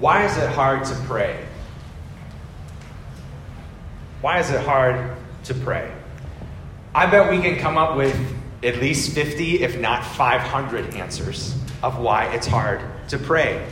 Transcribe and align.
Why 0.00 0.24
is 0.24 0.34
it 0.38 0.48
hard 0.48 0.86
to 0.86 0.94
pray? 1.06 1.38
Why 4.22 4.38
is 4.38 4.50
it 4.50 4.62
hard 4.62 5.14
to 5.44 5.54
pray? 5.54 5.92
I 6.94 7.04
bet 7.04 7.30
we 7.30 7.40
can 7.40 7.58
come 7.58 7.76
up 7.76 7.96
with 7.96 8.18
at 8.62 8.76
least 8.78 9.14
50, 9.14 9.62
if 9.62 9.78
not 9.78 10.02
500 10.02 10.94
answers 10.94 11.54
of 11.82 11.98
why 11.98 12.32
it's 12.34 12.46
hard 12.46 12.80
to 13.08 13.18
pray. 13.18 13.66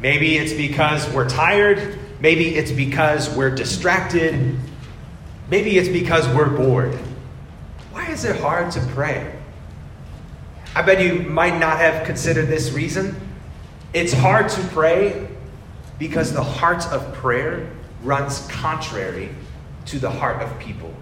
Maybe 0.00 0.36
it's 0.36 0.52
because 0.52 1.08
we're 1.12 1.28
tired. 1.28 1.96
Maybe 2.20 2.56
it's 2.56 2.72
because 2.72 3.34
we're 3.36 3.54
distracted. 3.54 4.58
Maybe 5.48 5.78
it's 5.78 5.88
because 5.88 6.28
we're 6.34 6.50
bored. 6.50 6.92
Why 7.92 8.06
is 8.10 8.24
it 8.24 8.40
hard 8.40 8.72
to 8.72 8.80
pray? 8.88 9.32
I 10.74 10.82
bet 10.82 11.00
you 11.00 11.20
might 11.30 11.60
not 11.60 11.78
have 11.78 12.04
considered 12.04 12.46
this 12.46 12.72
reason. 12.72 13.14
It's 13.94 14.12
hard 14.12 14.48
to 14.48 14.60
pray 14.68 15.28
because 16.00 16.32
the 16.32 16.42
heart 16.42 16.84
of 16.88 17.14
prayer 17.14 17.70
runs 18.02 18.44
contrary 18.48 19.30
to 19.86 20.00
the 20.00 20.10
heart 20.10 20.42
of 20.42 20.58
people. 20.58 20.92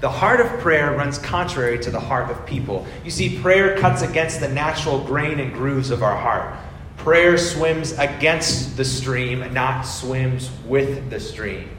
The 0.00 0.10
heart 0.10 0.40
of 0.40 0.48
prayer 0.58 0.90
runs 0.96 1.18
contrary 1.18 1.78
to 1.78 1.92
the 1.92 2.00
heart 2.00 2.32
of 2.32 2.44
people. 2.46 2.84
You 3.04 3.12
see, 3.12 3.38
prayer 3.38 3.78
cuts 3.78 4.02
against 4.02 4.40
the 4.40 4.48
natural 4.48 5.04
grain 5.04 5.38
and 5.38 5.52
grooves 5.52 5.90
of 5.90 6.02
our 6.02 6.16
heart. 6.16 6.56
Prayer 6.96 7.38
swims 7.38 7.92
against 7.92 8.76
the 8.76 8.84
stream, 8.84 9.54
not 9.54 9.82
swims 9.82 10.50
with 10.66 11.10
the 11.10 11.20
stream. 11.20 11.70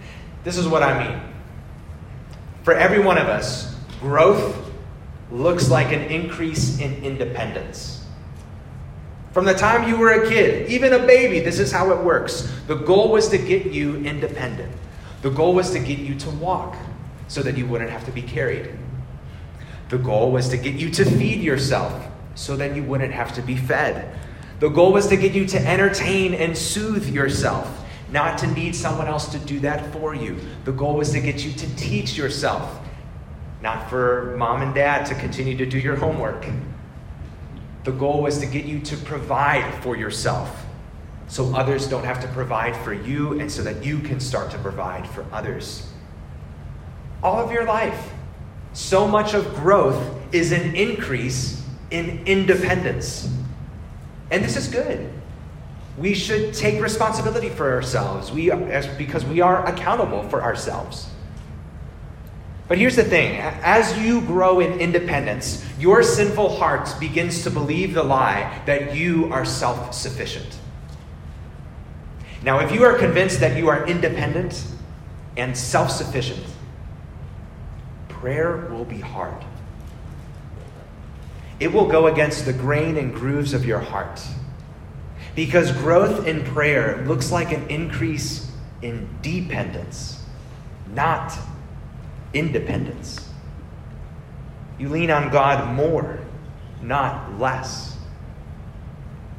This 0.45 0.57
is 0.57 0.65
what 0.65 0.81
I 0.81 1.09
mean. 1.09 1.21
For 2.63 2.73
every 2.73 2.99
one 2.99 3.17
of 3.17 3.27
us, 3.27 3.75
growth 3.99 4.71
looks 5.29 5.69
like 5.69 5.91
an 5.91 6.03
increase 6.03 6.79
in 6.79 7.03
independence. 7.03 8.04
From 9.35 9.43
the 9.43 9.53
time 9.53 9.89
you 9.89 9.97
were 9.97 10.11
a 10.11 10.29
kid, 10.29 10.69
even 10.69 10.93
a 10.93 10.99
baby, 10.99 11.41
this 11.41 11.59
is 11.59 11.69
how 11.69 11.91
it 11.91 12.01
works. 12.01 12.49
The 12.67 12.75
goal 12.75 13.11
was 13.11 13.27
to 13.27 13.37
get 13.37 13.65
you 13.65 13.97
independent. 13.97 14.71
The 15.23 15.29
goal 15.29 15.53
was 15.53 15.71
to 15.71 15.79
get 15.79 15.99
you 15.99 16.15
to 16.19 16.29
walk 16.29 16.77
so 17.27 17.41
that 17.41 17.57
you 17.57 17.65
wouldn't 17.65 17.89
have 17.89 18.05
to 18.05 18.13
be 18.13 18.21
carried. 18.21 18.73
The 19.89 19.97
goal 19.97 20.31
was 20.31 20.47
to 20.47 20.57
get 20.57 20.75
you 20.75 20.89
to 20.91 21.03
feed 21.03 21.41
yourself 21.41 22.07
so 22.35 22.55
that 22.55 22.77
you 22.77 22.83
wouldn't 22.83 23.11
have 23.11 23.33
to 23.33 23.41
be 23.41 23.57
fed. 23.57 24.17
The 24.61 24.69
goal 24.69 24.93
was 24.93 25.07
to 25.07 25.17
get 25.17 25.33
you 25.33 25.45
to 25.47 25.59
entertain 25.67 26.33
and 26.33 26.57
soothe 26.57 27.09
yourself, 27.09 27.85
not 28.13 28.37
to 28.37 28.47
need 28.47 28.73
someone 28.73 29.07
else 29.07 29.27
to 29.33 29.39
do 29.39 29.59
that 29.59 29.91
for 29.91 30.15
you. 30.15 30.37
The 30.63 30.71
goal 30.71 30.93
was 30.93 31.11
to 31.11 31.19
get 31.19 31.43
you 31.43 31.51
to 31.51 31.75
teach 31.75 32.15
yourself, 32.15 32.79
not 33.61 33.89
for 33.89 34.33
mom 34.37 34.61
and 34.61 34.73
dad 34.73 35.05
to 35.07 35.15
continue 35.15 35.57
to 35.57 35.65
do 35.65 35.77
your 35.77 35.97
homework. 35.97 36.45
The 37.85 37.91
goal 37.91 38.23
was 38.23 38.39
to 38.39 38.47
get 38.47 38.65
you 38.65 38.79
to 38.79 38.97
provide 38.97 39.83
for 39.83 39.95
yourself 39.95 40.65
so 41.27 41.55
others 41.55 41.87
don't 41.87 42.03
have 42.03 42.19
to 42.21 42.27
provide 42.29 42.75
for 42.77 42.93
you 42.93 43.39
and 43.39 43.51
so 43.51 43.61
that 43.61 43.85
you 43.85 43.99
can 43.99 44.19
start 44.19 44.51
to 44.51 44.57
provide 44.57 45.07
for 45.07 45.25
others. 45.31 45.87
All 47.21 47.39
of 47.39 47.51
your 47.51 47.63
life, 47.65 48.11
so 48.73 49.07
much 49.07 49.33
of 49.35 49.55
growth 49.55 50.03
is 50.33 50.51
an 50.51 50.75
increase 50.75 51.63
in 51.91 52.25
independence. 52.25 53.29
And 54.31 54.43
this 54.43 54.57
is 54.57 54.67
good. 54.67 55.11
We 55.97 56.15
should 56.15 56.55
take 56.55 56.81
responsibility 56.81 57.49
for 57.49 57.71
ourselves 57.71 58.31
we, 58.31 58.49
because 58.97 59.23
we 59.25 59.41
are 59.41 59.65
accountable 59.67 60.27
for 60.29 60.41
ourselves. 60.43 61.07
But 62.67 62.79
here's 62.79 62.95
the 62.95 63.03
thing 63.03 63.37
as 63.39 63.97
you 63.99 64.21
grow 64.21 64.59
in 64.59 64.79
independence, 64.79 65.63
your 65.79 66.01
sinful 66.01 66.57
heart 66.57 66.89
begins 66.99 67.43
to 67.43 67.51
believe 67.51 67.93
the 67.93 68.03
lie 68.03 68.61
that 68.65 68.95
you 68.95 69.31
are 69.31 69.45
self 69.45 69.93
sufficient. 69.93 70.57
Now, 72.41 72.59
if 72.59 72.71
you 72.71 72.83
are 72.83 72.97
convinced 72.97 73.39
that 73.39 73.57
you 73.57 73.69
are 73.69 73.85
independent 73.87 74.65
and 75.37 75.55
self 75.55 75.91
sufficient, 75.91 76.43
prayer 78.07 78.67
will 78.71 78.85
be 78.85 78.99
hard. 78.99 79.43
It 81.59 81.71
will 81.71 81.87
go 81.87 82.07
against 82.07 82.45
the 82.45 82.53
grain 82.53 82.97
and 82.97 83.13
grooves 83.13 83.53
of 83.53 83.65
your 83.65 83.79
heart. 83.79 84.21
Because 85.35 85.71
growth 85.71 86.27
in 86.27 86.43
prayer 86.43 87.03
looks 87.05 87.31
like 87.31 87.51
an 87.51 87.67
increase 87.67 88.51
in 88.81 89.07
dependence, 89.21 90.23
not 90.93 91.37
independence. 92.35 93.29
You 94.77 94.89
lean 94.89 95.09
on 95.09 95.31
God 95.31 95.73
more, 95.73 96.19
not 96.81 97.39
less. 97.39 97.97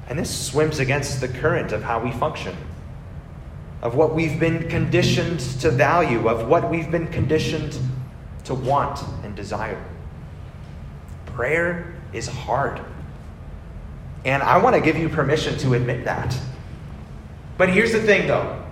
And 0.09 0.19
this 0.19 0.47
swims 0.49 0.79
against 0.79 1.21
the 1.21 1.29
current 1.29 1.73
of 1.73 1.83
how 1.83 2.03
we 2.03 2.11
function, 2.13 2.57
of 3.83 3.95
what 3.95 4.15
we've 4.15 4.41
been 4.41 4.69
conditioned 4.69 5.41
to 5.61 5.71
value, 5.71 6.29
of 6.29 6.49
what 6.49 6.71
we've 6.71 6.91
been 6.91 7.09
conditioned 7.09 7.79
to 8.45 8.55
want 8.55 9.01
and 9.25 9.37
desire. 9.37 9.83
Prayer 11.27 11.95
is 12.13 12.27
hard. 12.27 12.81
And 14.25 14.43
I 14.43 14.59
want 14.59 14.75
to 14.75 14.81
give 14.81 14.97
you 14.97 15.09
permission 15.09 15.59
to 15.59 15.75
admit 15.75 16.05
that. 16.05 16.37
But 17.59 17.69
here's 17.69 17.93
the 17.93 18.01
thing, 18.01 18.27
though 18.27 18.63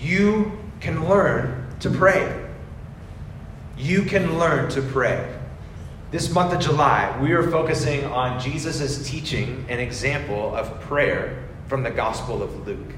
you 0.00 0.58
can 0.80 1.06
learn 1.06 1.66
to 1.80 1.90
pray 1.90 2.39
you 3.80 4.02
can 4.02 4.38
learn 4.38 4.68
to 4.70 4.82
pray. 4.82 5.36
This 6.10 6.30
month 6.32 6.52
of 6.52 6.60
July, 6.60 7.16
we 7.22 7.32
are 7.32 7.50
focusing 7.50 8.04
on 8.04 8.38
Jesus' 8.38 9.08
teaching 9.08 9.64
and 9.68 9.80
example 9.80 10.54
of 10.54 10.80
prayer 10.82 11.48
from 11.66 11.82
the 11.82 11.90
Gospel 11.90 12.42
of 12.42 12.66
Luke. 12.66 12.92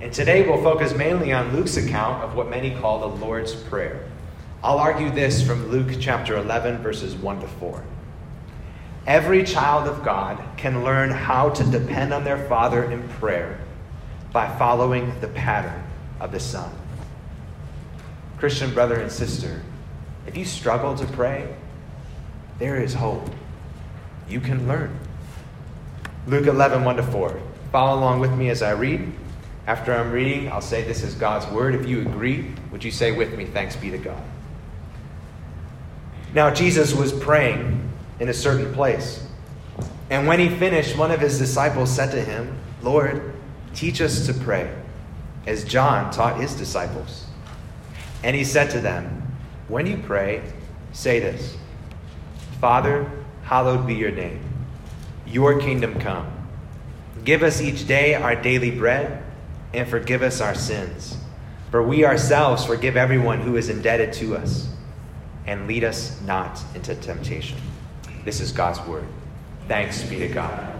And 0.00 0.12
today 0.12 0.46
we'll 0.46 0.62
focus 0.62 0.94
mainly 0.94 1.32
on 1.32 1.56
Luke's 1.56 1.78
account 1.78 2.22
of 2.22 2.34
what 2.34 2.50
many 2.50 2.74
call 2.74 3.00
the 3.00 3.24
Lord's 3.24 3.54
Prayer. 3.54 4.06
I'll 4.62 4.78
argue 4.78 5.10
this 5.10 5.46
from 5.46 5.68
Luke 5.68 5.96
chapter 5.98 6.36
11, 6.36 6.78
verses 6.78 7.14
1 7.14 7.40
to 7.40 7.46
4. 7.46 7.82
Every 9.06 9.44
child 9.44 9.88
of 9.88 10.04
God 10.04 10.42
can 10.58 10.84
learn 10.84 11.10
how 11.10 11.50
to 11.50 11.64
depend 11.64 12.12
on 12.12 12.24
their 12.24 12.44
Father 12.48 12.84
in 12.84 13.08
prayer 13.08 13.60
by 14.32 14.54
following 14.58 15.18
the 15.20 15.28
pattern 15.28 15.82
of 16.20 16.32
the 16.32 16.40
Son. 16.40 16.70
Christian 18.38 18.74
brother 18.74 18.96
and 18.96 19.10
sister, 19.10 19.62
if 20.26 20.36
you 20.36 20.44
struggle 20.44 20.94
to 20.96 21.06
pray, 21.06 21.54
there 22.58 22.80
is 22.82 22.94
hope. 22.94 23.28
You 24.28 24.40
can 24.40 24.66
learn. 24.66 24.98
Luke 26.26 26.46
11, 26.46 26.84
1 26.84 26.96
to 26.96 27.02
4. 27.02 27.40
Follow 27.70 27.98
along 27.98 28.20
with 28.20 28.32
me 28.32 28.50
as 28.50 28.62
I 28.62 28.72
read. 28.72 29.12
After 29.66 29.94
I'm 29.94 30.12
reading, 30.12 30.50
I'll 30.50 30.60
say 30.60 30.82
this 30.82 31.02
is 31.02 31.14
God's 31.14 31.46
word. 31.52 31.74
If 31.74 31.86
you 31.86 32.00
agree, 32.00 32.52
would 32.70 32.82
you 32.82 32.90
say 32.90 33.12
with 33.12 33.36
me, 33.36 33.44
Thanks 33.44 33.76
be 33.76 33.90
to 33.90 33.98
God? 33.98 34.22
Now, 36.34 36.52
Jesus 36.52 36.94
was 36.94 37.12
praying 37.12 37.88
in 38.20 38.28
a 38.28 38.34
certain 38.34 38.72
place. 38.74 39.26
And 40.10 40.26
when 40.26 40.38
he 40.38 40.48
finished, 40.48 40.96
one 40.96 41.10
of 41.10 41.20
his 41.20 41.38
disciples 41.38 41.90
said 41.90 42.10
to 42.12 42.20
him, 42.20 42.56
Lord, 42.82 43.34
teach 43.74 44.00
us 44.00 44.26
to 44.26 44.34
pray, 44.34 44.72
as 45.46 45.64
John 45.64 46.12
taught 46.12 46.40
his 46.40 46.54
disciples. 46.54 47.26
And 48.22 48.36
he 48.36 48.44
said 48.44 48.70
to 48.70 48.80
them, 48.80 49.15
when 49.68 49.86
you 49.86 49.96
pray, 49.98 50.42
say 50.92 51.20
this 51.20 51.56
Father, 52.60 53.10
hallowed 53.42 53.86
be 53.86 53.94
your 53.94 54.12
name. 54.12 54.40
Your 55.26 55.60
kingdom 55.60 55.98
come. 56.00 56.32
Give 57.24 57.42
us 57.42 57.60
each 57.60 57.86
day 57.86 58.14
our 58.14 58.36
daily 58.36 58.70
bread, 58.70 59.22
and 59.74 59.88
forgive 59.88 60.22
us 60.22 60.40
our 60.40 60.54
sins. 60.54 61.16
For 61.70 61.82
we 61.82 62.04
ourselves 62.04 62.64
forgive 62.64 62.96
everyone 62.96 63.40
who 63.40 63.56
is 63.56 63.68
indebted 63.68 64.12
to 64.14 64.36
us. 64.36 64.68
And 65.46 65.66
lead 65.66 65.84
us 65.84 66.20
not 66.22 66.60
into 66.74 66.94
temptation. 66.94 67.58
This 68.24 68.40
is 68.40 68.50
God's 68.52 68.80
word. 68.88 69.06
Thanks 69.68 70.02
be 70.02 70.18
to 70.18 70.28
God. 70.28 70.72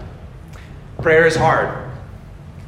Prayer 1.01 1.25
is 1.25 1.35
hard. 1.35 1.89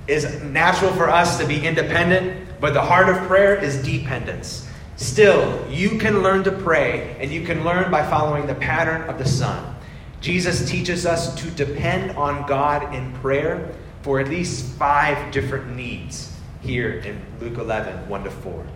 It's 0.07 0.41
natural 0.43 0.93
for 0.93 1.09
us 1.09 1.37
to 1.39 1.45
be 1.45 1.65
independent, 1.65 2.47
but 2.59 2.73
the 2.73 2.81
heart 2.81 3.09
of 3.09 3.17
prayer 3.27 3.55
is 3.55 3.81
dependence. 3.83 4.68
Still, 4.99 5.65
you 5.69 5.97
can 5.97 6.23
learn 6.23 6.43
to 6.43 6.51
pray, 6.51 7.15
and 7.21 7.31
you 7.31 7.45
can 7.45 7.63
learn 7.63 7.89
by 7.89 8.05
following 8.09 8.47
the 8.47 8.55
pattern 8.55 9.03
of 9.03 9.17
the 9.17 9.25
Son. 9.25 9.77
Jesus 10.19 10.69
teaches 10.69 11.05
us 11.05 11.33
to 11.35 11.49
depend 11.51 12.17
on 12.17 12.45
God 12.45 12.93
in 12.93 13.13
prayer 13.13 13.73
for 14.01 14.19
at 14.19 14.27
least 14.27 14.75
five 14.75 15.31
different 15.31 15.73
needs 15.73 16.35
here 16.59 16.99
in 16.99 17.17
Luke 17.39 17.57
11, 17.57 18.09
1 18.09 18.23
to 18.25 18.29
4. 18.29 18.67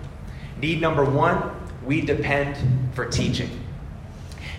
Need 0.61 0.79
number 0.79 1.03
one, 1.03 1.51
we 1.85 1.99
depend 1.99 2.55
for 2.95 3.05
teaching. 3.05 3.49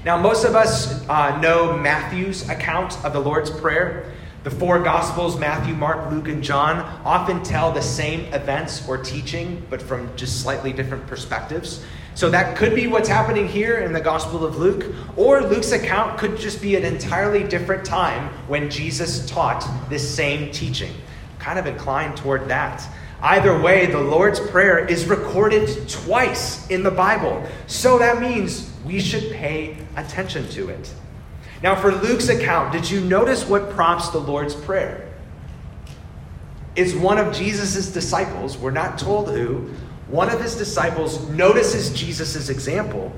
Now, 0.04 0.18
most 0.18 0.44
of 0.44 0.54
us 0.54 1.08
uh, 1.08 1.40
know 1.40 1.78
Matthew's 1.78 2.46
account 2.50 3.02
of 3.06 3.14
the 3.14 3.20
Lord's 3.20 3.48
Prayer. 3.48 4.12
The 4.44 4.50
four 4.50 4.78
Gospels, 4.78 5.38
Matthew, 5.40 5.72
Mark, 5.74 6.12
Luke, 6.12 6.28
and 6.28 6.44
John, 6.44 6.76
often 7.02 7.42
tell 7.42 7.72
the 7.72 7.80
same 7.80 8.30
events 8.34 8.86
or 8.86 8.98
teaching, 8.98 9.66
but 9.70 9.80
from 9.80 10.14
just 10.16 10.42
slightly 10.42 10.70
different 10.70 11.06
perspectives. 11.06 11.82
So 12.14 12.28
that 12.28 12.54
could 12.54 12.74
be 12.74 12.86
what's 12.86 13.08
happening 13.08 13.48
here 13.48 13.78
in 13.78 13.94
the 13.94 14.02
Gospel 14.02 14.44
of 14.44 14.58
Luke, 14.58 14.94
or 15.16 15.40
Luke's 15.40 15.72
account 15.72 16.18
could 16.18 16.36
just 16.36 16.60
be 16.60 16.76
an 16.76 16.84
entirely 16.84 17.42
different 17.42 17.86
time 17.86 18.28
when 18.46 18.68
Jesus 18.68 19.26
taught 19.30 19.66
this 19.88 20.06
same 20.14 20.52
teaching. 20.52 20.92
kind 21.38 21.58
of 21.58 21.66
inclined 21.66 22.16
toward 22.16 22.46
that. 22.48 22.86
Either 23.22 23.58
way, 23.58 23.86
the 23.86 24.00
Lord's 24.00 24.40
Prayer 24.40 24.86
is 24.86 25.06
recorded 25.06 25.88
twice 25.88 26.68
in 26.68 26.82
the 26.82 26.90
Bible. 26.90 27.42
So 27.66 27.98
that 27.98 28.20
means 28.20 28.70
we 28.84 29.00
should 29.00 29.32
pay 29.32 29.78
attention 29.96 30.46
to 30.50 30.68
it. 30.68 30.92
Now, 31.62 31.74
for 31.74 31.92
Luke's 31.92 32.28
account, 32.28 32.72
did 32.72 32.90
you 32.90 33.00
notice 33.00 33.46
what 33.46 33.70
prompts 33.70 34.10
the 34.10 34.18
Lord's 34.18 34.54
Prayer? 34.54 35.10
It's 36.76 36.92
one 36.94 37.18
of 37.18 37.34
Jesus' 37.34 37.92
disciples, 37.92 38.58
we're 38.58 38.70
not 38.70 38.98
told 38.98 39.30
who, 39.30 39.70
one 40.08 40.28
of 40.28 40.40
his 40.40 40.56
disciples 40.56 41.28
notices 41.30 41.92
Jesus' 41.92 42.48
example 42.48 43.12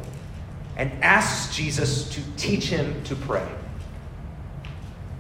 and 0.77 0.93
asks 1.03 1.57
Jesus 1.57 2.09
to 2.11 2.21
teach 2.37 2.67
him 2.69 3.03
to 3.05 3.17
pray. 3.17 3.49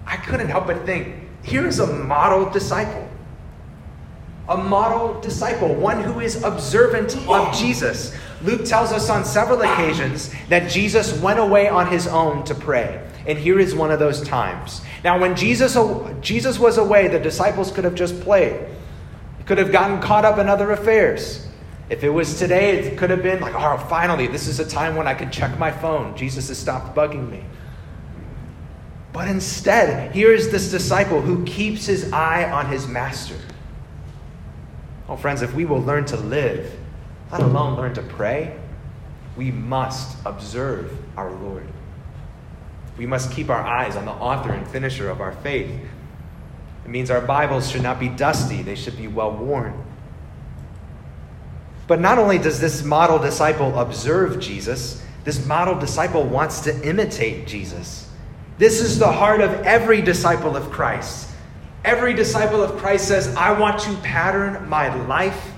I 0.06 0.16
couldn't 0.16 0.48
help 0.48 0.66
but 0.66 0.84
think 0.86 1.16
here's 1.42 1.78
a 1.78 1.86
model 1.86 2.48
disciple 2.50 3.08
a 4.48 4.56
model 4.56 5.20
disciple, 5.20 5.74
one 5.74 6.02
who 6.02 6.20
is 6.20 6.42
observant 6.44 7.16
of 7.28 7.52
Jesus. 7.54 8.14
Luke 8.42 8.64
tells 8.64 8.92
us 8.92 9.10
on 9.10 9.24
several 9.24 9.60
occasions 9.60 10.32
that 10.48 10.70
Jesus 10.70 11.18
went 11.20 11.40
away 11.40 11.68
on 11.68 11.88
his 11.88 12.06
own 12.06 12.44
to 12.44 12.54
pray. 12.54 13.04
And 13.26 13.38
here 13.38 13.58
is 13.58 13.74
one 13.74 13.90
of 13.90 13.98
those 13.98 14.22
times. 14.22 14.82
Now, 15.02 15.18
when 15.18 15.34
Jesus, 15.34 15.76
Jesus 16.20 16.58
was 16.58 16.78
away, 16.78 17.08
the 17.08 17.18
disciples 17.18 17.70
could 17.70 17.84
have 17.84 17.94
just 17.94 18.20
played, 18.20 18.66
could 19.46 19.58
have 19.58 19.72
gotten 19.72 20.00
caught 20.00 20.24
up 20.24 20.38
in 20.38 20.48
other 20.48 20.70
affairs. 20.72 21.48
If 21.88 22.02
it 22.02 22.10
was 22.10 22.38
today, 22.38 22.78
it 22.78 22.98
could 22.98 23.10
have 23.10 23.22
been 23.22 23.40
like, 23.40 23.54
oh, 23.54 23.78
finally, 23.88 24.26
this 24.26 24.48
is 24.48 24.58
a 24.58 24.68
time 24.68 24.96
when 24.96 25.06
I 25.06 25.14
can 25.14 25.30
check 25.30 25.56
my 25.58 25.70
phone. 25.70 26.16
Jesus 26.16 26.48
has 26.48 26.58
stopped 26.58 26.96
bugging 26.96 27.30
me. 27.30 27.44
But 29.12 29.28
instead, 29.28 30.12
here 30.12 30.32
is 30.32 30.50
this 30.50 30.70
disciple 30.70 31.20
who 31.20 31.44
keeps 31.44 31.86
his 31.86 32.12
eye 32.12 32.50
on 32.50 32.66
his 32.66 32.86
master. 32.86 33.36
Oh, 35.08 35.16
friends, 35.16 35.42
if 35.42 35.54
we 35.54 35.64
will 35.64 35.80
learn 35.80 36.04
to 36.06 36.16
live, 36.16 36.70
let 37.30 37.40
alone 37.40 37.76
learn 37.76 37.94
to 37.94 38.02
pray, 38.02 38.58
we 39.36 39.52
must 39.52 40.18
observe 40.26 40.92
our 41.16 41.30
Lord. 41.30 41.66
We 42.98 43.06
must 43.06 43.30
keep 43.30 43.50
our 43.50 43.62
eyes 43.62 43.96
on 43.96 44.04
the 44.04 44.12
author 44.12 44.52
and 44.52 44.66
finisher 44.66 45.10
of 45.10 45.20
our 45.20 45.32
faith. 45.32 45.70
It 46.84 46.88
means 46.88 47.10
our 47.10 47.20
Bibles 47.20 47.70
should 47.70 47.82
not 47.82 47.98
be 47.98 48.08
dusty, 48.08 48.62
they 48.62 48.74
should 48.74 48.96
be 48.96 49.08
well 49.08 49.32
worn. 49.32 49.84
But 51.86 52.00
not 52.00 52.18
only 52.18 52.38
does 52.38 52.60
this 52.60 52.82
model 52.82 53.18
disciple 53.18 53.78
observe 53.78 54.40
Jesus, 54.40 55.02
this 55.24 55.44
model 55.44 55.78
disciple 55.78 56.24
wants 56.24 56.60
to 56.60 56.88
imitate 56.88 57.46
Jesus. 57.46 58.08
This 58.58 58.80
is 58.80 58.98
the 58.98 59.10
heart 59.10 59.40
of 59.40 59.50
every 59.66 60.00
disciple 60.00 60.56
of 60.56 60.70
Christ. 60.70 61.28
Every 61.84 62.14
disciple 62.14 62.62
of 62.62 62.78
Christ 62.78 63.06
says, 63.06 63.34
I 63.36 63.58
want 63.58 63.80
to 63.80 63.94
pattern 63.96 64.68
my 64.68 64.94
life 65.06 65.52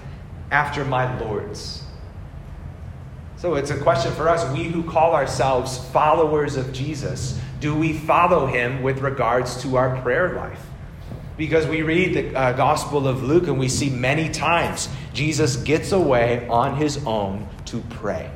after 0.50 0.84
my 0.84 1.18
Lord's. 1.18 1.77
So 3.38 3.54
it's 3.54 3.70
a 3.70 3.78
question 3.78 4.12
for 4.14 4.28
us, 4.28 4.52
we 4.52 4.64
who 4.64 4.82
call 4.82 5.14
ourselves 5.14 5.78
followers 5.90 6.56
of 6.56 6.72
Jesus, 6.72 7.40
do 7.60 7.72
we 7.72 7.92
follow 7.92 8.46
him 8.46 8.82
with 8.82 8.98
regards 8.98 9.62
to 9.62 9.76
our 9.76 10.00
prayer 10.02 10.34
life? 10.34 10.60
Because 11.36 11.64
we 11.64 11.82
read 11.82 12.14
the 12.14 12.36
uh, 12.36 12.52
Gospel 12.54 13.06
of 13.06 13.22
Luke 13.22 13.46
and 13.46 13.56
we 13.56 13.68
see 13.68 13.90
many 13.90 14.28
times 14.28 14.88
Jesus 15.12 15.54
gets 15.54 15.92
away 15.92 16.48
on 16.48 16.76
his 16.76 16.96
own 17.06 17.48
to 17.66 17.78
pray. 17.90 18.28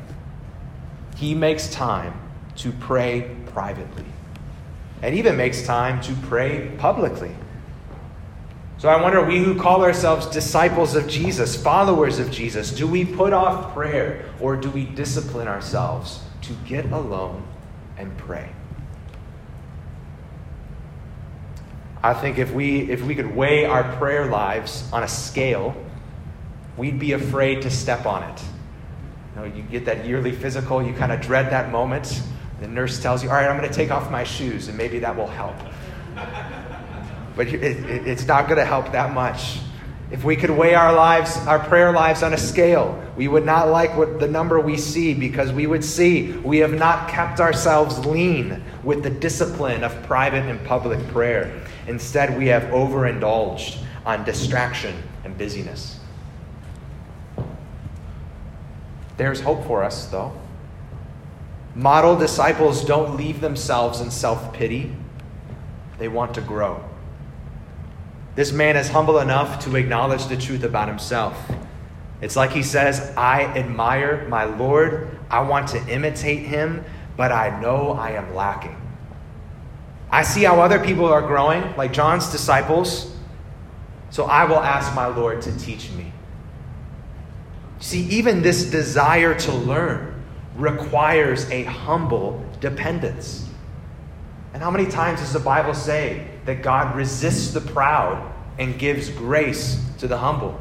He 1.17 1.35
makes 1.35 1.69
time 1.69 2.15
to 2.57 2.71
pray 2.71 3.35
privately, 3.47 4.05
and 5.03 5.17
even 5.17 5.37
makes 5.37 5.67
time 5.67 6.01
to 6.03 6.15
pray 6.29 6.71
publicly. 6.79 7.35
So 8.83 8.89
I 8.89 9.01
wonder, 9.01 9.25
we 9.25 9.39
who 9.39 9.55
call 9.55 9.85
ourselves 9.85 10.27
disciples 10.27 10.97
of 10.97 11.07
Jesus, 11.07 11.55
followers 11.55 12.19
of 12.19 12.33
Jesus, 12.33 12.73
do 12.73 12.85
we 12.85 13.05
put 13.05 13.33
off 13.33 13.73
prayer 13.73 14.29
or 14.41 14.57
do 14.57 14.69
we 14.71 14.87
discipline 14.87 15.47
ourselves 15.47 16.19
to 16.41 16.53
get 16.67 16.87
alone 16.87 17.47
and 17.97 18.19
pray? 18.19 18.51
I 22.03 22.13
think 22.13 22.39
if 22.39 22.53
we, 22.53 22.91
if 22.91 23.03
we 23.03 23.15
could 23.15 23.37
weigh 23.37 23.67
our 23.67 23.85
prayer 23.99 24.27
lives 24.27 24.91
on 24.93 25.05
a 25.05 25.09
scale, 25.09 25.77
we'd 26.77 26.99
be 26.99 27.13
afraid 27.13 27.63
to 27.63 27.71
step 27.71 28.05
on 28.05 28.25
it. 28.25 28.43
You 29.37 29.43
know, 29.43 29.57
you 29.57 29.63
get 29.63 29.85
that 29.85 30.05
yearly 30.05 30.33
physical, 30.33 30.83
you 30.83 30.93
kind 30.93 31.13
of 31.13 31.21
dread 31.21 31.53
that 31.53 31.71
moment. 31.71 32.21
The 32.59 32.67
nurse 32.67 33.01
tells 33.01 33.23
you, 33.23 33.31
All 33.31 33.37
right, 33.37 33.47
I'm 33.47 33.57
going 33.57 33.71
to 33.71 33.77
take 33.77 33.93
off 33.93 34.11
my 34.11 34.25
shoes, 34.25 34.67
and 34.67 34.77
maybe 34.77 34.99
that 34.99 35.15
will 35.15 35.29
help 35.29 35.55
but 37.37 37.49
it, 37.49 37.63
it, 37.63 38.07
it's 38.07 38.27
not 38.27 38.47
going 38.47 38.59
to 38.59 38.65
help 38.65 38.93
that 38.93 39.13
much. 39.13 39.59
If 40.11 40.25
we 40.25 40.37
could 40.37 40.51
weigh 40.51 40.75
our 40.75 40.93
lives, 40.93 41.39
our 41.47 41.59
prayer 41.59 41.91
lives 41.91 42.23
on 42.23 42.35
a 42.35 42.39
scale, 42.39 43.03
we 43.17 43.29
would 43.29 43.47
not 43.47 43.69
like 43.69 43.97
what 43.97 44.21
the 44.21 44.29
number 44.29 44.61
we 44.61 44.77
see 44.77 45.15
because 45.15 45.51
we 45.53 45.67
would 45.67 45.83
see 45.83 46.33
we 46.33 46.59
have 46.59 46.75
not 46.75 47.09
kept 47.09 47.41
ourselves 47.41 47.99
lean 48.05 48.63
with 48.85 49.03
the 49.03 49.09
discipline 49.09 49.83
of 49.83 50.03
private 50.03 50.45
and 50.45 50.63
public 50.67 51.07
prayer. 51.09 51.65
Instead, 51.87 52.37
we 52.37 52.47
have 52.49 52.65
overindulged 52.65 53.79
on 54.05 54.23
distraction 54.25 54.95
and 55.25 55.37
busyness. 55.39 55.99
There's 59.17 59.41
hope 59.41 59.65
for 59.67 59.83
us, 59.83 60.07
though. 60.07 60.33
Model 61.75 62.17
disciples 62.17 62.85
don't 62.85 63.17
leave 63.17 63.41
themselves 63.41 64.01
in 64.01 64.11
self 64.11 64.53
pity, 64.53 64.95
they 65.99 66.09
want 66.09 66.35
to 66.35 66.43
grow. 66.43 66.85
This 68.35 68.53
man 68.53 68.77
is 68.77 68.89
humble 68.89 69.19
enough 69.19 69.65
to 69.65 69.77
acknowledge 69.77 70.27
the 70.27 70.37
truth 70.37 70.65
about 70.65 70.89
himself. 70.89 71.37
It's 72.23 72.37
like 72.37 72.53
he 72.53 72.63
says, 72.63 73.13
I 73.17 73.43
admire 73.45 74.27
my 74.29 74.45
Lord. 74.45 75.19
I 75.29 75.41
want 75.41 75.69
to 75.69 75.87
imitate 75.89 76.47
him, 76.47 76.85
but 77.17 77.33
I 77.33 77.61
know 77.61 77.93
I 77.93 78.13
am 78.13 78.35
lacking. 78.35 78.77
I 80.11 80.23
see 80.23 80.45
how 80.45 80.61
other 80.61 80.79
people 80.79 81.07
are 81.07 81.23
growing, 81.23 81.77
like 81.77 81.93
John's 81.93 82.31
disciples, 82.31 83.15
so 84.11 84.25
I 84.25 84.45
will 84.45 84.61
ask 84.61 84.95
my 84.95 85.07
Lord 85.07 85.43
to 85.43 85.59
teach 85.59 85.91
me. 85.93 86.13
See, 87.81 88.03
even 88.05 88.43
this 88.43 88.71
desire 88.71 89.35
to 89.41 89.53
learn 89.53 90.23
requires 90.55 91.51
a 91.51 91.65
humble 91.65 92.45
dependence. 92.61 93.49
And 94.55 94.63
how 94.63 94.71
many 94.71 94.87
times 94.87 95.21
does 95.21 95.33
the 95.33 95.41
Bible 95.41 95.75
say 95.75 96.29
that 96.45 96.63
God 96.63 96.97
resists 96.97 97.53
the 97.53 97.61
proud 97.61 98.33
and 98.59 98.79
gives 98.79 99.09
grace 99.11 99.83
to 99.99 100.09
the 100.09 100.19
humble? 100.19 100.59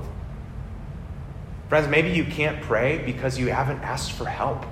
Friends, 1.70 1.88
maybe 1.88 2.10
you 2.12 2.26
can't 2.26 2.62
pray 2.62 3.02
because 3.06 3.40
you 3.40 3.48
haven't 3.48 3.80
asked 3.80 4.12
for 4.12 4.26
help. 4.26 4.66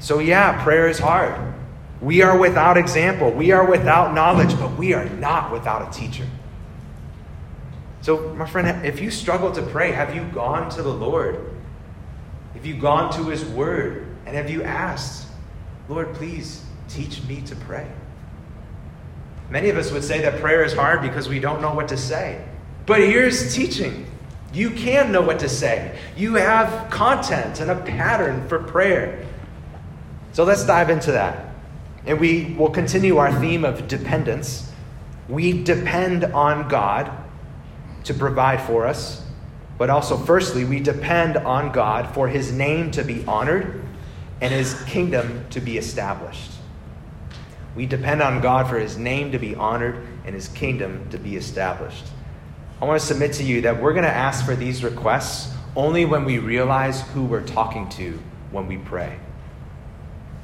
So, 0.00 0.18
yeah, 0.18 0.62
prayer 0.64 0.88
is 0.88 0.98
hard. 0.98 1.54
We 2.00 2.22
are 2.22 2.36
without 2.36 2.76
example, 2.76 3.30
we 3.30 3.52
are 3.52 3.64
without 3.64 4.12
knowledge, 4.12 4.58
but 4.58 4.76
we 4.76 4.92
are 4.92 5.04
not 5.04 5.52
without 5.52 5.88
a 5.88 5.98
teacher. 5.98 6.26
So, 8.00 8.34
my 8.34 8.46
friend, 8.46 8.84
if 8.84 9.00
you 9.00 9.12
struggle 9.12 9.52
to 9.52 9.62
pray, 9.62 9.92
have 9.92 10.14
you 10.14 10.24
gone 10.34 10.68
to 10.70 10.82
the 10.82 10.92
Lord? 10.92 11.52
Have 12.54 12.66
you 12.66 12.74
gone 12.74 13.12
to 13.12 13.28
His 13.28 13.44
Word? 13.44 14.08
And 14.26 14.34
have 14.34 14.50
you 14.50 14.64
asked, 14.64 15.28
Lord, 15.88 16.12
please 16.14 16.64
Teach 16.92 17.22
me 17.24 17.40
to 17.46 17.56
pray. 17.56 17.90
Many 19.52 19.68
of 19.68 19.76
us 19.76 19.92
would 19.92 20.02
say 20.02 20.22
that 20.22 20.40
prayer 20.40 20.64
is 20.64 20.72
hard 20.72 21.02
because 21.02 21.28
we 21.28 21.38
don't 21.38 21.60
know 21.60 21.74
what 21.74 21.88
to 21.88 21.96
say. 21.98 22.42
But 22.86 23.00
here's 23.00 23.54
teaching. 23.54 24.06
You 24.50 24.70
can 24.70 25.12
know 25.12 25.20
what 25.20 25.40
to 25.40 25.48
say. 25.48 25.98
You 26.16 26.36
have 26.36 26.90
content 26.90 27.60
and 27.60 27.70
a 27.70 27.76
pattern 27.76 28.48
for 28.48 28.62
prayer. 28.62 29.26
So 30.32 30.44
let's 30.44 30.64
dive 30.64 30.88
into 30.88 31.12
that. 31.12 31.52
And 32.06 32.18
we 32.18 32.54
will 32.58 32.70
continue 32.70 33.18
our 33.18 33.30
theme 33.40 33.66
of 33.66 33.88
dependence. 33.88 34.72
We 35.28 35.62
depend 35.62 36.24
on 36.24 36.66
God 36.70 37.12
to 38.04 38.14
provide 38.14 38.62
for 38.62 38.86
us, 38.86 39.22
but 39.76 39.90
also, 39.90 40.16
firstly, 40.16 40.64
we 40.64 40.80
depend 40.80 41.36
on 41.36 41.72
God 41.72 42.14
for 42.14 42.26
his 42.26 42.52
name 42.52 42.90
to 42.92 43.04
be 43.04 43.22
honored 43.26 43.84
and 44.40 44.50
his 44.50 44.82
kingdom 44.84 45.44
to 45.50 45.60
be 45.60 45.76
established. 45.76 46.51
We 47.74 47.86
depend 47.86 48.22
on 48.22 48.40
God 48.40 48.68
for 48.68 48.78
his 48.78 48.98
name 48.98 49.32
to 49.32 49.38
be 49.38 49.54
honored 49.54 50.06
and 50.24 50.34
his 50.34 50.48
kingdom 50.48 51.08
to 51.10 51.18
be 51.18 51.36
established. 51.36 52.04
I 52.80 52.84
want 52.84 53.00
to 53.00 53.06
submit 53.06 53.32
to 53.34 53.44
you 53.44 53.62
that 53.62 53.80
we're 53.80 53.92
going 53.92 54.04
to 54.04 54.10
ask 54.10 54.44
for 54.44 54.56
these 54.56 54.84
requests 54.84 55.54
only 55.74 56.04
when 56.04 56.24
we 56.24 56.38
realize 56.38 57.00
who 57.08 57.24
we're 57.24 57.46
talking 57.46 57.88
to 57.90 58.18
when 58.50 58.66
we 58.66 58.76
pray. 58.76 59.18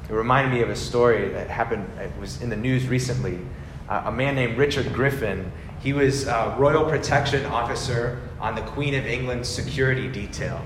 It 0.09 0.13
reminded 0.13 0.53
me 0.53 0.61
of 0.63 0.69
a 0.69 0.75
story 0.75 1.29
that 1.29 1.49
happened, 1.49 1.87
it 1.99 2.11
was 2.19 2.41
in 2.41 2.49
the 2.49 2.55
news 2.55 2.87
recently. 2.87 3.39
Uh, 3.87 4.03
a 4.05 4.11
man 4.11 4.35
named 4.35 4.57
Richard 4.57 4.91
Griffin, 4.93 5.51
he 5.81 5.93
was 5.93 6.27
a 6.27 6.55
royal 6.57 6.89
protection 6.89 7.45
officer 7.45 8.19
on 8.39 8.55
the 8.55 8.61
Queen 8.61 8.95
of 8.95 9.05
England's 9.05 9.47
security 9.47 10.07
detail. 10.07 10.63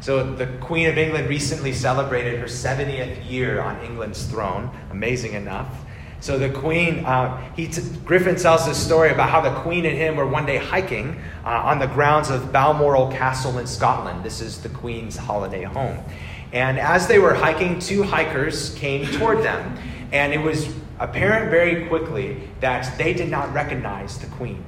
So, 0.00 0.34
the 0.34 0.46
Queen 0.60 0.88
of 0.88 0.98
England 0.98 1.28
recently 1.28 1.72
celebrated 1.72 2.40
her 2.40 2.46
70th 2.46 3.30
year 3.30 3.60
on 3.60 3.80
England's 3.84 4.24
throne, 4.26 4.70
amazing 4.90 5.34
enough. 5.34 5.81
So 6.22 6.38
the 6.38 6.50
queen, 6.50 7.04
uh, 7.04 7.36
he 7.56 7.66
t- 7.66 7.82
Griffin 8.04 8.36
tells 8.36 8.64
this 8.64 8.78
story 8.78 9.10
about 9.10 9.28
how 9.28 9.40
the 9.40 9.50
queen 9.62 9.84
and 9.84 9.98
him 9.98 10.14
were 10.14 10.24
one 10.24 10.46
day 10.46 10.56
hiking 10.56 11.20
uh, 11.44 11.48
on 11.48 11.80
the 11.80 11.88
grounds 11.88 12.30
of 12.30 12.52
Balmoral 12.52 13.10
Castle 13.10 13.58
in 13.58 13.66
Scotland. 13.66 14.22
This 14.22 14.40
is 14.40 14.62
the 14.62 14.68
queen's 14.68 15.16
holiday 15.16 15.64
home. 15.64 15.98
And 16.52 16.78
as 16.78 17.08
they 17.08 17.18
were 17.18 17.34
hiking, 17.34 17.80
two 17.80 18.04
hikers 18.04 18.72
came 18.76 19.04
toward 19.18 19.42
them. 19.42 19.76
And 20.12 20.32
it 20.32 20.38
was 20.38 20.72
apparent 21.00 21.50
very 21.50 21.88
quickly 21.88 22.48
that 22.60 22.96
they 22.96 23.12
did 23.12 23.28
not 23.28 23.52
recognize 23.52 24.16
the 24.18 24.28
queen. 24.28 24.64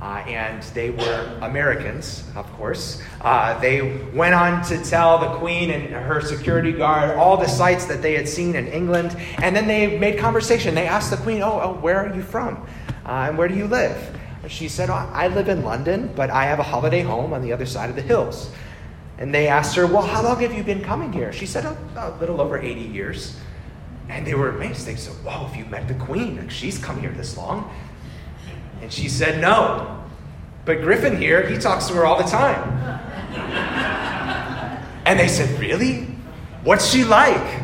Uh, 0.00 0.24
and 0.26 0.62
they 0.74 0.90
were 0.90 1.38
Americans, 1.42 2.24
of 2.34 2.50
course. 2.54 3.02
Uh, 3.20 3.58
they 3.60 4.08
went 4.14 4.34
on 4.34 4.62
to 4.64 4.82
tell 4.82 5.18
the 5.18 5.28
Queen 5.36 5.70
and 5.70 5.92
her 5.92 6.22
security 6.22 6.72
guard 6.72 7.18
all 7.18 7.36
the 7.36 7.46
sights 7.46 7.84
that 7.84 8.00
they 8.00 8.14
had 8.14 8.26
seen 8.26 8.56
in 8.56 8.66
England, 8.68 9.14
and 9.42 9.54
then 9.54 9.66
they 9.66 9.98
made 9.98 10.18
conversation. 10.18 10.74
They 10.74 10.86
asked 10.86 11.10
the 11.10 11.18
Queen, 11.18 11.42
Oh, 11.42 11.60
oh 11.60 11.74
where 11.74 11.98
are 11.98 12.14
you 12.14 12.22
from? 12.22 12.66
Uh, 13.04 13.26
and 13.28 13.36
where 13.36 13.48
do 13.48 13.54
you 13.54 13.66
live? 13.66 14.16
And 14.42 14.50
she 14.50 14.68
said, 14.68 14.88
oh, 14.88 14.94
I 14.94 15.28
live 15.28 15.48
in 15.48 15.64
London, 15.64 16.12
but 16.16 16.30
I 16.30 16.44
have 16.44 16.58
a 16.58 16.62
holiday 16.62 17.02
home 17.02 17.32
on 17.32 17.42
the 17.42 17.52
other 17.52 17.66
side 17.66 17.90
of 17.90 17.96
the 17.96 18.02
hills. 18.02 18.50
And 19.18 19.34
they 19.34 19.48
asked 19.48 19.76
her, 19.76 19.86
Well, 19.86 20.02
how 20.02 20.22
long 20.22 20.40
have 20.40 20.54
you 20.54 20.64
been 20.64 20.82
coming 20.82 21.12
here? 21.12 21.30
She 21.30 21.44
said, 21.44 21.66
oh, 21.66 21.76
A 21.96 22.18
little 22.18 22.40
over 22.40 22.58
80 22.58 22.80
years. 22.80 23.38
And 24.08 24.26
they 24.26 24.34
were 24.34 24.48
amazed. 24.48 24.86
They 24.86 24.96
said, 24.96 25.14
Whoa, 25.24 25.46
if 25.46 25.56
you 25.56 25.66
met 25.66 25.88
the 25.88 25.94
Queen, 25.94 26.48
she's 26.48 26.78
come 26.78 26.98
here 27.00 27.10
this 27.10 27.36
long. 27.36 27.70
And 28.80 28.92
she 28.92 29.08
said, 29.08 29.40
No. 29.40 30.04
But 30.64 30.82
Griffin 30.82 31.16
here, 31.16 31.46
he 31.46 31.58
talks 31.58 31.86
to 31.86 31.94
her 31.94 32.04
all 32.04 32.18
the 32.18 32.28
time. 32.28 32.78
and 35.06 35.18
they 35.18 35.28
said, 35.28 35.58
Really? 35.58 36.04
What's 36.62 36.90
she 36.90 37.04
like? 37.04 37.62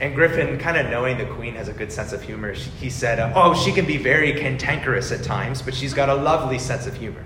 And 0.00 0.14
Griffin, 0.14 0.58
kind 0.58 0.76
of 0.76 0.90
knowing 0.90 1.18
the 1.18 1.26
queen 1.26 1.54
has 1.54 1.68
a 1.68 1.72
good 1.72 1.92
sense 1.92 2.12
of 2.12 2.20
humor, 2.20 2.52
he 2.52 2.90
said, 2.90 3.32
Oh, 3.34 3.54
she 3.54 3.72
can 3.72 3.86
be 3.86 3.96
very 3.96 4.32
cantankerous 4.32 5.12
at 5.12 5.22
times, 5.22 5.62
but 5.62 5.74
she's 5.74 5.94
got 5.94 6.08
a 6.08 6.14
lovely 6.14 6.58
sense 6.58 6.86
of 6.86 6.94
humor. 6.94 7.24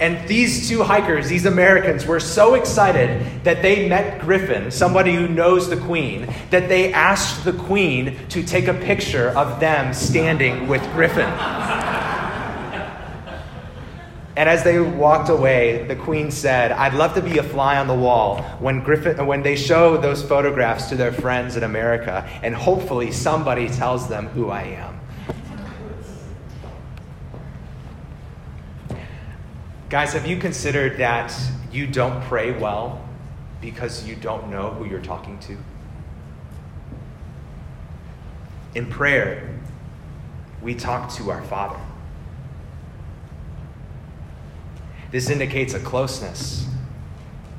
And 0.00 0.26
these 0.28 0.68
two 0.68 0.82
hikers, 0.82 1.28
these 1.28 1.46
Americans, 1.46 2.04
were 2.04 2.18
so 2.18 2.54
excited 2.54 3.44
that 3.44 3.62
they 3.62 3.88
met 3.88 4.20
Griffin, 4.20 4.72
somebody 4.72 5.14
who 5.14 5.28
knows 5.28 5.70
the 5.70 5.76
Queen, 5.76 6.26
that 6.50 6.68
they 6.68 6.92
asked 6.92 7.44
the 7.44 7.52
Queen 7.52 8.18
to 8.30 8.42
take 8.42 8.66
a 8.66 8.74
picture 8.74 9.28
of 9.30 9.60
them 9.60 9.94
standing 9.94 10.66
with 10.66 10.82
Griffin. 10.92 11.30
And 14.36 14.48
as 14.48 14.64
they 14.64 14.80
walked 14.80 15.28
away, 15.28 15.84
the 15.86 15.94
Queen 15.94 16.32
said, 16.32 16.72
I'd 16.72 16.94
love 16.94 17.14
to 17.14 17.22
be 17.22 17.38
a 17.38 17.42
fly 17.44 17.78
on 17.78 17.86
the 17.86 17.94
wall 17.94 18.42
when, 18.58 18.80
Griffin, 18.80 19.24
when 19.26 19.44
they 19.44 19.54
show 19.54 19.96
those 19.96 20.24
photographs 20.24 20.88
to 20.88 20.96
their 20.96 21.12
friends 21.12 21.56
in 21.56 21.62
America, 21.62 22.28
and 22.42 22.52
hopefully 22.52 23.12
somebody 23.12 23.68
tells 23.68 24.08
them 24.08 24.26
who 24.26 24.50
I 24.50 24.62
am. 24.62 24.93
Guys, 29.90 30.14
have 30.14 30.26
you 30.26 30.38
considered 30.38 30.96
that 30.98 31.32
you 31.70 31.86
don't 31.86 32.22
pray 32.24 32.52
well 32.52 33.06
because 33.60 34.06
you 34.06 34.16
don't 34.16 34.50
know 34.50 34.70
who 34.70 34.86
you're 34.86 35.00
talking 35.00 35.38
to? 35.40 35.56
In 38.74 38.86
prayer, 38.86 39.48
we 40.62 40.74
talk 40.74 41.12
to 41.14 41.30
our 41.30 41.42
Father. 41.44 41.78
This 45.10 45.28
indicates 45.28 45.74
a 45.74 45.80
closeness, 45.80 46.66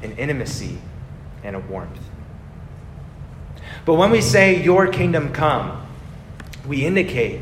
an 0.01 0.17
intimacy, 0.17 0.79
and 1.43 1.55
a 1.55 1.59
warmth. 1.59 2.01
But 3.85 3.93
when 3.93 4.09
we 4.09 4.19
say, 4.19 4.61
Your 4.61 4.87
kingdom 4.87 5.31
come, 5.31 5.87
we 6.67 6.85
indicate 6.85 7.41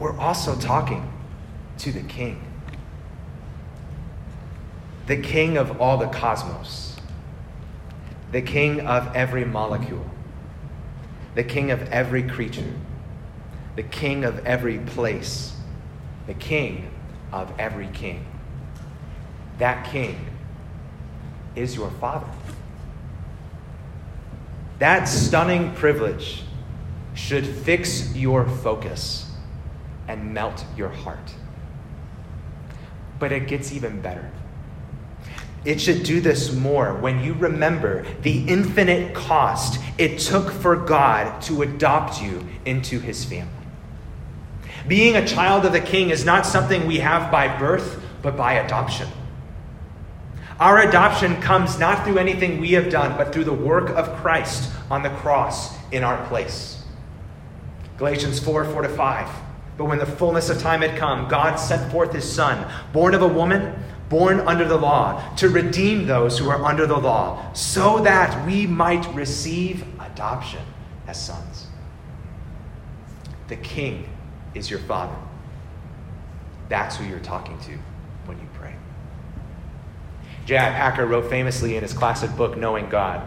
we're 0.00 0.18
also 0.18 0.56
talking 0.56 1.08
to 1.78 1.92
the 1.92 2.02
King 2.02 2.42
the 5.06 5.16
king 5.16 5.56
of 5.56 5.80
all 5.80 5.98
the 5.98 6.06
cosmos, 6.06 6.96
the 8.32 8.40
king 8.40 8.80
of 8.80 9.14
every 9.14 9.44
molecule, 9.44 10.06
the 11.34 11.44
king 11.44 11.70
of 11.70 11.82
every 11.90 12.22
creature, 12.22 12.72
the 13.76 13.82
king 13.82 14.24
of 14.24 14.44
every 14.46 14.78
place, 14.78 15.56
the 16.26 16.34
king 16.34 16.90
of 17.32 17.52
every 17.58 17.88
king. 17.88 18.24
That 19.58 19.86
king 19.90 20.26
is 21.54 21.76
your 21.76 21.90
father. 21.90 22.30
That 24.78 25.04
stunning 25.04 25.74
privilege 25.74 26.42
should 27.14 27.46
fix 27.46 28.14
your 28.14 28.46
focus 28.48 29.30
and 30.08 30.34
melt 30.34 30.64
your 30.76 30.88
heart. 30.88 31.34
But 33.18 33.32
it 33.32 33.46
gets 33.46 33.72
even 33.72 34.00
better. 34.00 34.30
It 35.64 35.80
should 35.80 36.02
do 36.02 36.20
this 36.20 36.52
more 36.52 36.94
when 36.94 37.24
you 37.24 37.32
remember 37.34 38.04
the 38.22 38.46
infinite 38.46 39.14
cost 39.14 39.80
it 39.96 40.18
took 40.18 40.50
for 40.50 40.76
God 40.76 41.40
to 41.42 41.62
adopt 41.62 42.20
you 42.20 42.46
into 42.66 43.00
his 43.00 43.24
family. 43.24 43.50
Being 44.86 45.16
a 45.16 45.26
child 45.26 45.64
of 45.64 45.72
the 45.72 45.80
king 45.80 46.10
is 46.10 46.24
not 46.24 46.44
something 46.44 46.86
we 46.86 46.98
have 46.98 47.32
by 47.32 47.56
birth, 47.58 48.02
but 48.20 48.36
by 48.36 48.54
adoption. 48.54 49.08
Our 50.60 50.82
adoption 50.82 51.40
comes 51.40 51.78
not 51.78 52.04
through 52.04 52.18
anything 52.18 52.60
we 52.60 52.72
have 52.72 52.90
done, 52.90 53.16
but 53.16 53.32
through 53.32 53.44
the 53.44 53.52
work 53.52 53.90
of 53.90 54.14
Christ 54.20 54.70
on 54.90 55.02
the 55.02 55.10
cross 55.10 55.74
in 55.90 56.04
our 56.04 56.24
place. 56.26 56.84
Galatians 57.96 58.38
4 58.40 58.66
4 58.66 58.82
to 58.82 58.88
5. 58.88 59.28
But 59.76 59.86
when 59.86 59.98
the 59.98 60.06
fullness 60.06 60.50
of 60.50 60.60
time 60.60 60.82
had 60.82 60.96
come, 60.96 61.28
God 61.28 61.56
sent 61.56 61.90
forth 61.90 62.12
his 62.12 62.30
Son, 62.30 62.70
born 62.92 63.14
of 63.14 63.22
a 63.22 63.28
woman 63.28 63.74
born 64.08 64.40
under 64.40 64.66
the 64.66 64.76
law, 64.76 65.34
to 65.36 65.48
redeem 65.48 66.06
those 66.06 66.38
who 66.38 66.48
are 66.48 66.62
under 66.64 66.86
the 66.86 66.96
law, 66.96 67.52
so 67.52 68.00
that 68.00 68.46
we 68.46 68.66
might 68.66 69.06
receive 69.14 69.84
adoption 70.00 70.60
as 71.06 71.22
sons. 71.22 71.66
The 73.48 73.56
king 73.56 74.08
is 74.54 74.70
your 74.70 74.80
father. 74.80 75.16
That's 76.68 76.96
who 76.96 77.04
you're 77.04 77.20
talking 77.20 77.58
to 77.60 77.78
when 78.26 78.38
you 78.38 78.48
pray. 78.54 78.74
J.I. 80.46 80.70
Packer 80.72 81.06
wrote 81.06 81.28
famously 81.30 81.76
in 81.76 81.82
his 81.82 81.92
classic 81.92 82.34
book, 82.36 82.56
Knowing 82.56 82.88
God 82.88 83.22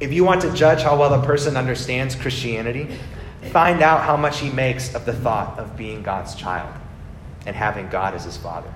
If 0.00 0.12
you 0.12 0.24
want 0.24 0.42
to 0.42 0.52
judge 0.52 0.82
how 0.82 0.98
well 0.98 1.14
a 1.14 1.24
person 1.24 1.56
understands 1.56 2.14
Christianity, 2.16 2.96
find 3.52 3.82
out 3.82 4.02
how 4.02 4.16
much 4.16 4.40
he 4.40 4.50
makes 4.50 4.94
of 4.94 5.04
the 5.04 5.12
thought 5.12 5.58
of 5.58 5.76
being 5.76 6.02
God's 6.02 6.34
child 6.34 6.74
and 7.46 7.54
having 7.54 7.88
God 7.88 8.14
as 8.14 8.24
his 8.24 8.36
father. 8.36 8.72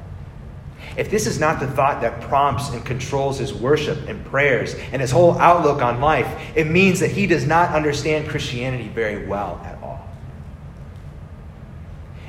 If 0.99 1.11
this 1.12 1.28
is 1.28 1.38
not 1.38 1.61
the 1.61 1.69
thought 1.69 2.00
that 2.00 2.21
prompts 2.23 2.71
and 2.71 2.85
controls 2.85 3.38
his 3.38 3.55
worship 3.55 4.09
and 4.09 4.25
prayers 4.26 4.75
and 4.90 5.00
his 5.00 5.12
whole 5.12 5.38
outlook 5.38 5.81
on 5.81 6.00
life, 6.00 6.26
it 6.57 6.67
means 6.67 6.99
that 6.99 7.12
he 7.12 7.28
does 7.28 7.47
not 7.47 7.73
understand 7.73 8.28
Christianity 8.28 8.88
very 8.88 9.25
well 9.25 9.61
at 9.64 9.81
all. 9.81 10.05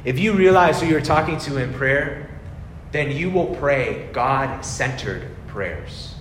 If 0.05 0.19
you 0.19 0.33
realize 0.33 0.79
who 0.79 0.85
you're 0.85 1.01
talking 1.01 1.39
to 1.39 1.57
in 1.57 1.73
prayer, 1.73 2.29
then 2.91 3.11
you 3.11 3.31
will 3.31 3.55
pray 3.55 4.07
God 4.13 4.63
centered 4.63 5.27
prayers. 5.47 6.13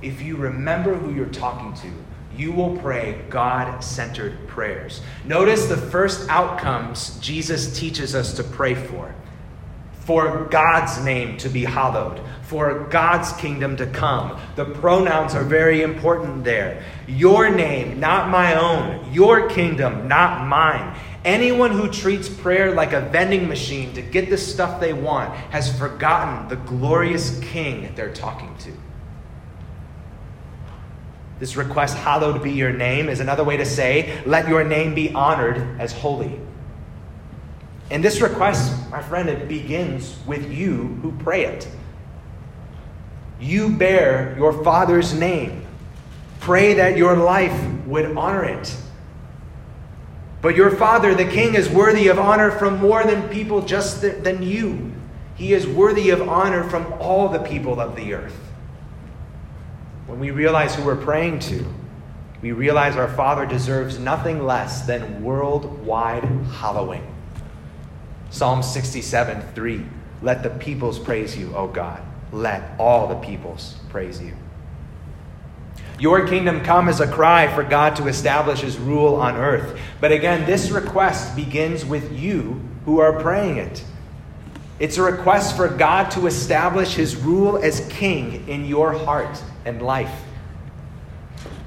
If 0.00 0.22
you 0.22 0.36
remember 0.36 0.94
who 0.94 1.14
you're 1.14 1.26
talking 1.26 1.74
to, 1.74 1.92
you 2.34 2.52
will 2.52 2.74
pray 2.78 3.22
God 3.28 3.84
centered 3.84 4.48
prayers. 4.48 5.02
Notice 5.26 5.66
the 5.66 5.76
first 5.76 6.26
outcomes 6.30 7.18
Jesus 7.20 7.78
teaches 7.78 8.14
us 8.14 8.32
to 8.32 8.44
pray 8.44 8.74
for 8.74 9.14
for 10.06 10.44
God's 10.44 11.04
name 11.04 11.36
to 11.38 11.48
be 11.48 11.64
hallowed, 11.64 12.20
for 12.42 12.86
God's 12.90 13.32
kingdom 13.32 13.76
to 13.78 13.86
come. 13.88 14.40
The 14.54 14.64
pronouns 14.64 15.34
are 15.34 15.42
very 15.42 15.82
important 15.82 16.44
there. 16.44 16.84
Your 17.08 17.50
name, 17.50 17.98
not 17.98 18.30
my 18.30 18.54
own. 18.54 19.12
Your 19.12 19.48
kingdom, 19.48 20.06
not 20.06 20.46
mine. 20.46 20.96
Anyone 21.24 21.72
who 21.72 21.90
treats 21.90 22.28
prayer 22.28 22.72
like 22.72 22.92
a 22.92 23.00
vending 23.00 23.48
machine 23.48 23.94
to 23.94 24.02
get 24.02 24.30
the 24.30 24.38
stuff 24.38 24.78
they 24.80 24.92
want 24.92 25.34
has 25.50 25.76
forgotten 25.76 26.46
the 26.46 26.54
glorious 26.54 27.40
king 27.40 27.92
they're 27.96 28.14
talking 28.14 28.56
to. 28.58 28.70
This 31.40 31.56
request, 31.56 31.96
hallowed 31.96 32.44
be 32.44 32.52
your 32.52 32.72
name, 32.72 33.08
is 33.08 33.18
another 33.18 33.42
way 33.42 33.56
to 33.56 33.66
say, 33.66 34.22
let 34.24 34.46
your 34.46 34.62
name 34.62 34.94
be 34.94 35.12
honored 35.12 35.80
as 35.80 35.92
holy. 35.92 36.40
And 37.90 38.02
this 38.02 38.20
request, 38.20 38.90
my 38.90 39.00
friend, 39.00 39.28
it 39.28 39.48
begins 39.48 40.16
with 40.26 40.50
you 40.50 40.98
who 41.02 41.12
pray 41.18 41.44
it. 41.44 41.68
You 43.38 43.70
bear 43.70 44.34
your 44.36 44.64
Father's 44.64 45.14
name. 45.14 45.64
Pray 46.40 46.74
that 46.74 46.96
your 46.96 47.16
life 47.16 47.58
would 47.86 48.16
honor 48.16 48.44
it. 48.44 48.76
But 50.42 50.56
your 50.56 50.70
Father, 50.70 51.14
the 51.14 51.24
King, 51.24 51.54
is 51.54 51.68
worthy 51.68 52.08
of 52.08 52.18
honor 52.18 52.50
from 52.50 52.78
more 52.78 53.04
than 53.04 53.28
people 53.28 53.62
just 53.62 54.00
th- 54.00 54.22
than 54.22 54.42
you. 54.42 54.92
He 55.34 55.52
is 55.52 55.66
worthy 55.66 56.10
of 56.10 56.28
honor 56.28 56.68
from 56.68 56.92
all 56.94 57.28
the 57.28 57.40
people 57.40 57.80
of 57.80 57.94
the 57.96 58.14
earth. 58.14 58.38
When 60.06 60.18
we 60.18 60.30
realize 60.30 60.74
who 60.74 60.84
we're 60.84 60.96
praying 60.96 61.40
to, 61.40 61.64
we 62.42 62.52
realize 62.52 62.96
our 62.96 63.08
Father 63.08 63.44
deserves 63.44 63.98
nothing 63.98 64.44
less 64.44 64.86
than 64.86 65.22
worldwide 65.22 66.24
hallowing. 66.52 67.15
Psalm 68.36 68.62
67 68.62 69.40
3 69.54 69.86
Let 70.20 70.42
the 70.42 70.50
peoples 70.50 70.98
praise 70.98 71.34
you, 71.34 71.56
O 71.56 71.68
God. 71.68 72.02
Let 72.32 72.78
all 72.78 73.08
the 73.08 73.14
peoples 73.14 73.76
praise 73.88 74.20
you. 74.20 74.34
Your 75.98 76.28
kingdom 76.28 76.62
come 76.62 76.90
is 76.90 77.00
a 77.00 77.10
cry 77.10 77.48
for 77.54 77.64
God 77.64 77.96
to 77.96 78.08
establish 78.08 78.60
his 78.60 78.76
rule 78.76 79.14
on 79.14 79.36
earth. 79.36 79.80
But 80.02 80.12
again, 80.12 80.44
this 80.44 80.70
request 80.70 81.34
begins 81.34 81.86
with 81.86 82.12
you 82.12 82.60
who 82.84 82.98
are 82.98 83.18
praying 83.22 83.56
it. 83.56 83.82
It's 84.78 84.98
a 84.98 85.02
request 85.02 85.56
for 85.56 85.68
God 85.68 86.10
to 86.10 86.26
establish 86.26 86.92
his 86.92 87.16
rule 87.16 87.56
as 87.56 87.88
king 87.88 88.46
in 88.46 88.66
your 88.66 88.92
heart 88.92 89.42
and 89.64 89.80
life. 89.80 90.14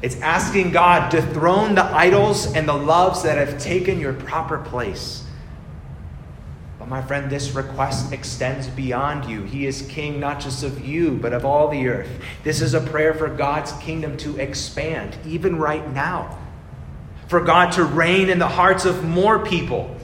It's 0.03 0.21
asking 0.21 0.69
God 0.69 1.09
to 1.09 1.21
dethrone 1.21 1.73
the 1.73 1.85
idols 1.85 2.53
and 2.53 2.67
the 2.67 2.73
loves 2.73 3.23
that 3.23 3.39
have 3.39 3.59
taken 3.59 3.99
your 3.99 4.13
proper 4.13 4.59
place. 4.59 5.23
My 6.89 7.03
friend, 7.03 7.29
this 7.29 7.51
request 7.51 8.11
extends 8.11 8.67
beyond 8.67 9.29
you. 9.29 9.43
He 9.43 9.67
is 9.67 9.83
king 9.83 10.19
not 10.19 10.39
just 10.39 10.63
of 10.63 10.83
you, 10.83 11.19
but 11.21 11.33
of 11.33 11.45
all 11.45 11.67
the 11.67 11.87
earth. 11.87 12.09
This 12.43 12.61
is 12.61 12.73
a 12.73 12.81
prayer 12.81 13.13
for 13.13 13.29
God's 13.29 13.71
kingdom 13.73 14.17
to 14.17 14.37
expand, 14.37 15.15
even 15.23 15.57
right 15.57 15.87
now. 15.93 16.39
For 17.27 17.41
God 17.41 17.73
to 17.73 17.83
reign 17.83 18.31
in 18.31 18.39
the 18.39 18.47
hearts 18.47 18.85
of 18.85 19.03
more 19.03 19.45
people. 19.45 19.95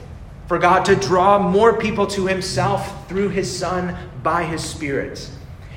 For 0.46 0.60
God 0.60 0.84
to 0.84 0.94
draw 0.94 1.40
more 1.40 1.76
people 1.76 2.06
to 2.06 2.28
himself 2.28 3.08
through 3.08 3.30
his 3.30 3.58
Son 3.58 3.96
by 4.22 4.44
his 4.44 4.62
Spirit. 4.62 5.28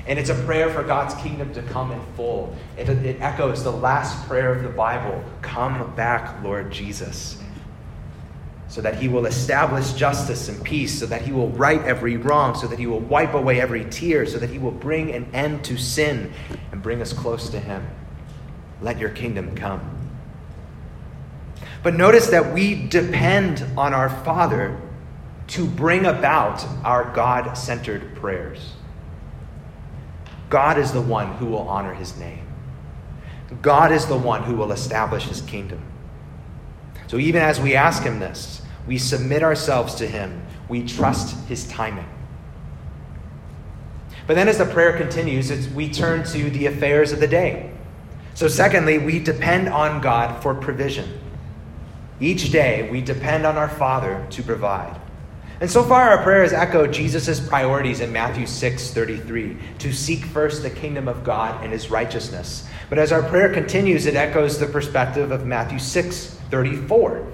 And 0.06 0.20
it's 0.20 0.30
a 0.30 0.36
prayer 0.46 0.70
for 0.70 0.84
God's 0.84 1.16
kingdom 1.16 1.52
to 1.56 1.64
come 1.64 1.92
in 1.92 2.02
full. 2.16 2.56
It, 2.78 2.88
it 2.88 3.20
echoes 3.20 3.64
the 3.64 3.72
last 3.72 4.28
prayer 4.28 4.54
of 4.54 4.62
the 4.62 4.70
Bible 4.70 5.24
Come 5.42 5.92
back, 5.96 6.44
Lord 6.44 6.72
Jesus 6.72 7.40
so 8.70 8.82
that 8.82 8.96
he 8.96 9.08
will 9.08 9.26
establish 9.26 9.94
justice 9.94 10.48
and 10.48 10.64
peace, 10.64 11.00
so 11.00 11.08
that 11.08 11.24
he 11.24 11.32
will 11.32 11.50
right 11.50 11.82
every 11.82 12.18
wrong, 12.18 12.54
so 12.54 12.68
that 12.68 12.78
he 12.78 12.86
will 12.86 13.00
wipe 13.00 13.34
away 13.34 13.60
every 13.60 13.84
tear, 13.86 14.26
so 14.28 14.38
that 14.38 14.52
he 14.52 14.60
will 14.60 14.72
bring 14.72 15.12
an 15.12 15.28
end 15.34 15.66
to 15.66 15.76
sin 15.76 16.32
and 16.72 16.82
bring 16.82 17.02
us 17.02 17.12
close 17.12 17.50
to 17.50 17.60
him. 17.60 17.88
Let 18.82 19.00
your 19.00 19.10
kingdom 19.10 19.56
come. 19.56 19.98
But 21.82 21.96
notice 21.96 22.28
that 22.28 22.54
we 22.54 22.88
depend 22.88 23.66
on 23.76 23.94
our 23.94 24.10
Father 24.24 24.80
to 25.48 25.66
bring 25.66 26.06
about 26.06 26.64
our 26.84 27.12
God 27.14 27.56
centered 27.56 28.16
prayers. 28.16 28.74
God 30.50 30.78
is 30.78 30.92
the 30.92 31.02
one 31.02 31.34
who 31.38 31.48
will 31.48 31.68
honor 31.68 31.96
his 31.96 32.18
name. 32.18 32.46
God 33.64 33.92
is 33.92 34.06
the 34.06 34.18
one 34.18 34.44
who 34.44 34.56
will 34.56 34.72
establish 34.72 35.24
his 35.24 35.42
kingdom. 35.42 35.82
So 37.10 37.18
even 37.18 37.42
as 37.42 37.60
we 37.60 37.76
ask 37.76 38.04
him 38.04 38.20
this, 38.20 38.62
we 38.88 39.00
submit 39.00 39.42
ourselves 39.42 39.96
to 39.96 40.08
him. 40.08 40.46
We 40.70 40.86
trust 40.86 41.36
his 41.48 41.68
timing. 41.68 42.08
But 44.28 44.36
then 44.36 44.48
as 44.48 44.60
the 44.60 44.66
prayer 44.66 44.96
continues, 44.96 45.68
we 45.70 45.90
turn 45.90 46.24
to 46.26 46.50
the 46.52 46.68
affairs 46.68 47.12
of 47.12 47.20
the 47.20 47.28
day. 47.28 47.72
So, 48.36 48.48
secondly, 48.48 49.00
we 49.00 49.18
depend 49.18 49.70
on 49.70 50.02
God 50.02 50.44
for 50.44 50.54
provision. 50.54 51.20
Each 52.20 52.52
day, 52.52 52.88
we 52.92 53.02
depend 53.02 53.48
on 53.48 53.58
our 53.58 53.70
Father 53.70 54.26
to 54.30 54.44
provide. 54.44 54.96
And 55.62 55.70
so 55.70 55.84
far, 55.84 56.10
our 56.10 56.24
prayer 56.24 56.44
has 56.44 56.54
echoed 56.54 56.94
Jesus' 56.94 57.40
priorities 57.40 58.02
in 58.02 58.14
Matthew 58.14 58.46
6 58.46 58.92
33 58.92 59.58
to 59.80 59.92
seek 59.92 60.24
first 60.26 60.62
the 60.62 60.70
kingdom 60.70 61.08
of 61.08 61.24
God 61.24 61.64
and 61.64 61.74
his 61.74 61.90
righteousness. 61.90 62.68
But 62.88 63.00
as 63.00 63.12
our 63.12 63.24
prayer 63.24 63.52
continues, 63.52 64.06
it 64.06 64.16
echoes 64.16 64.60
the 64.60 64.68
perspective 64.68 65.32
of 65.32 65.48
Matthew 65.48 65.80
6 65.80 66.39
34. 66.52 67.26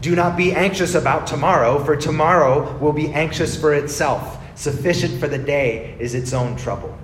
Do 0.00 0.14
not 0.14 0.36
be 0.36 0.52
anxious 0.52 0.94
about 0.94 1.26
tomorrow, 1.26 1.82
for 1.84 1.96
tomorrow 1.96 2.76
will 2.78 2.92
be 2.92 3.08
anxious 3.08 3.60
for 3.60 3.74
itself. 3.74 4.38
Sufficient 4.54 5.18
for 5.20 5.28
the 5.28 5.38
day 5.38 5.96
is 5.98 6.14
its 6.14 6.32
own 6.32 6.56
trouble. 6.56 6.96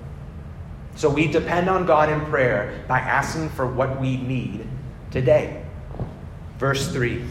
So 0.97 1.11
we 1.11 1.27
depend 1.27 1.69
on 1.69 1.87
God 1.87 2.09
in 2.09 2.21
prayer 2.27 2.85
by 2.87 3.01
asking 3.01 3.51
for 3.51 3.67
what 3.67 4.01
we 4.01 4.17
need 4.17 4.67
today. 5.11 5.65
Verse 6.59 6.91
3 6.93 7.25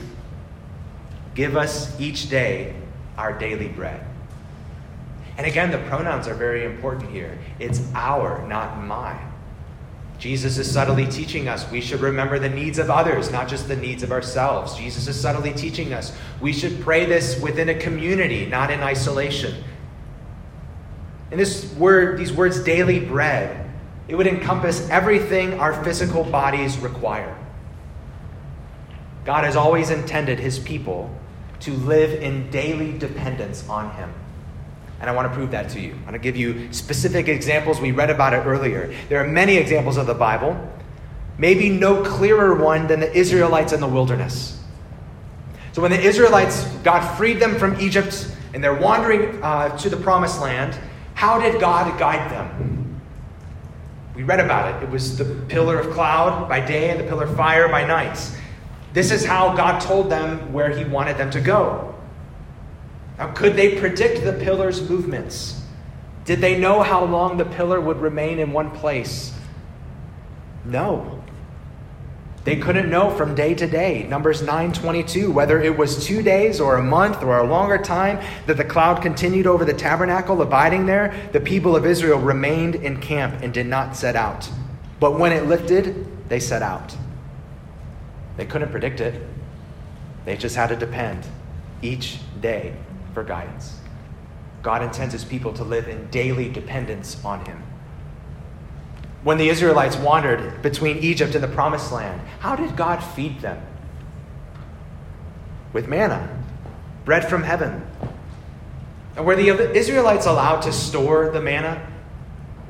Give 1.35 1.55
us 1.55 1.99
each 1.99 2.29
day 2.29 2.75
our 3.17 3.37
daily 3.37 3.69
bread. 3.69 4.05
And 5.37 5.47
again, 5.47 5.71
the 5.71 5.79
pronouns 5.89 6.27
are 6.27 6.35
very 6.35 6.65
important 6.65 7.09
here. 7.09 7.37
It's 7.59 7.81
our, 7.95 8.47
not 8.47 8.83
mine. 8.83 9.32
Jesus 10.23 10.57
is 10.57 10.71
subtly 10.71 11.05
teaching 11.05 11.49
us 11.49 11.69
we 11.69 11.81
should 11.81 11.99
remember 11.99 12.39
the 12.39 12.47
needs 12.47 12.79
of 12.79 12.89
others, 12.89 13.29
not 13.29 13.49
just 13.49 13.67
the 13.67 13.75
needs 13.75 14.03
of 14.03 14.13
ourselves. 14.13 14.73
Jesus 14.77 15.05
is 15.09 15.19
subtly 15.19 15.51
teaching 15.51 15.91
us 15.91 16.15
we 16.39 16.53
should 16.53 16.79
pray 16.79 17.03
this 17.03 17.37
within 17.41 17.67
a 17.67 17.75
community, 17.75 18.45
not 18.45 18.71
in 18.71 18.79
isolation. 18.79 19.61
And 21.29 21.37
this 21.37 21.69
word, 21.73 22.17
these 22.17 22.31
words, 22.31 22.63
daily 22.63 23.01
bread, 23.01 23.69
it 24.07 24.15
would 24.15 24.25
encompass 24.25 24.89
everything 24.89 25.59
our 25.59 25.83
physical 25.83 26.23
bodies 26.23 26.77
require. 26.77 27.37
God 29.25 29.43
has 29.43 29.57
always 29.57 29.89
intended 29.89 30.39
his 30.39 30.57
people 30.57 31.13
to 31.59 31.73
live 31.73 32.23
in 32.23 32.49
daily 32.49 32.97
dependence 32.97 33.67
on 33.67 33.93
him. 33.95 34.13
And 35.03 35.09
I 35.09 35.13
want 35.13 35.27
to 35.27 35.35
prove 35.35 35.51
that 35.51 35.67
to 35.71 35.81
you. 35.81 35.91
I 35.91 36.03
want 36.03 36.13
to 36.13 36.17
give 36.17 36.37
you 36.37 36.71
specific 36.71 37.27
examples. 37.27 37.81
We 37.81 37.91
read 37.91 38.09
about 38.09 38.33
it 38.33 38.45
earlier. 38.45 38.95
There 39.09 39.21
are 39.21 39.27
many 39.27 39.57
examples 39.57 39.97
of 39.97 40.07
the 40.07 40.13
Bible, 40.13 40.55
maybe 41.37 41.67
no 41.67 42.01
clearer 42.01 42.55
one 42.55 42.87
than 42.87 43.01
the 43.01 43.13
Israelites 43.13 43.73
in 43.73 43.81
the 43.81 43.87
wilderness. 43.87 44.63
So 45.73 45.81
when 45.81 45.91
the 45.91 45.99
Israelites, 45.99 46.63
God 46.85 47.05
freed 47.17 47.41
them 47.41 47.59
from 47.59 47.77
Egypt 47.81 48.33
and 48.53 48.63
they're 48.63 48.79
wandering 48.79 49.43
uh, 49.43 49.77
to 49.79 49.89
the 49.89 49.97
promised 49.97 50.39
land, 50.39 50.79
how 51.15 51.37
did 51.37 51.59
God 51.59 51.99
guide 51.99 52.31
them? 52.31 53.01
We 54.15 54.23
read 54.23 54.39
about 54.39 54.73
it. 54.73 54.85
It 54.87 54.89
was 54.89 55.17
the 55.17 55.25
pillar 55.49 55.79
of 55.79 55.93
cloud 55.93 56.47
by 56.47 56.65
day 56.65 56.91
and 56.91 56.99
the 57.01 57.03
pillar 57.03 57.25
of 57.25 57.35
fire 57.35 57.67
by 57.67 57.85
night. 57.85 58.17
This 58.93 59.11
is 59.11 59.25
how 59.25 59.53
God 59.53 59.81
told 59.81 60.09
them 60.09 60.53
where 60.53 60.69
He 60.69 60.85
wanted 60.85 61.17
them 61.17 61.29
to 61.31 61.41
go. 61.41 61.92
Now, 63.17 63.31
could 63.31 63.55
they 63.55 63.79
predict 63.79 64.23
the 64.23 64.33
pillar's 64.33 64.89
movements? 64.89 65.61
Did 66.25 66.39
they 66.39 66.57
know 66.59 66.81
how 66.81 67.05
long 67.05 67.37
the 67.37 67.45
pillar 67.45 67.79
would 67.79 67.97
remain 67.97 68.39
in 68.39 68.53
one 68.53 68.71
place? 68.71 69.33
No. 70.65 71.19
They 72.43 72.57
couldn't 72.57 72.89
know 72.89 73.09
from 73.09 73.35
day 73.35 73.53
to 73.53 73.67
day. 73.67 74.03
Numbers 74.09 74.41
9:22 74.41 75.31
whether 75.31 75.61
it 75.61 75.77
was 75.77 76.05
2 76.05 76.21
days 76.21 76.59
or 76.59 76.75
a 76.75 76.83
month 76.83 77.23
or 77.23 77.37
a 77.37 77.43
longer 77.43 77.77
time 77.77 78.19
that 78.47 78.57
the 78.57 78.65
cloud 78.65 79.01
continued 79.01 79.47
over 79.47 79.63
the 79.63 79.73
tabernacle 79.73 80.41
abiding 80.41 80.85
there, 80.85 81.13
the 81.31 81.39
people 81.39 81.75
of 81.75 81.85
Israel 81.85 82.19
remained 82.19 82.75
in 82.75 82.97
camp 82.97 83.35
and 83.41 83.53
did 83.53 83.67
not 83.67 83.95
set 83.95 84.15
out. 84.15 84.49
But 84.99 85.19
when 85.19 85.31
it 85.31 85.47
lifted, 85.47 86.05
they 86.29 86.39
set 86.39 86.61
out. 86.61 86.95
They 88.35 88.45
couldn't 88.45 88.71
predict 88.71 88.99
it. 88.99 89.21
They 90.25 90.35
just 90.35 90.55
had 90.55 90.67
to 90.67 90.75
depend 90.75 91.25
each 91.81 92.19
day 92.41 92.73
for 93.13 93.23
guidance. 93.23 93.79
God 94.61 94.81
intends 94.81 95.13
his 95.13 95.25
people 95.25 95.53
to 95.53 95.63
live 95.63 95.87
in 95.87 96.09
daily 96.09 96.49
dependence 96.49 97.23
on 97.23 97.45
him. 97.45 97.61
When 99.23 99.37
the 99.37 99.49
Israelites 99.49 99.95
wandered 99.97 100.61
between 100.61 100.97
Egypt 100.97 101.35
and 101.35 101.43
the 101.43 101.49
promised 101.49 101.91
land, 101.91 102.21
how 102.39 102.55
did 102.55 102.75
God 102.75 102.97
feed 102.97 103.39
them? 103.41 103.61
With 105.73 105.87
manna, 105.87 106.43
bread 107.05 107.29
from 107.29 107.43
heaven. 107.43 107.85
And 109.15 109.25
were 109.25 109.35
the 109.35 109.49
Israelites 109.77 110.25
allowed 110.25 110.61
to 110.61 110.73
store 110.73 111.29
the 111.29 111.41
manna? 111.41 111.89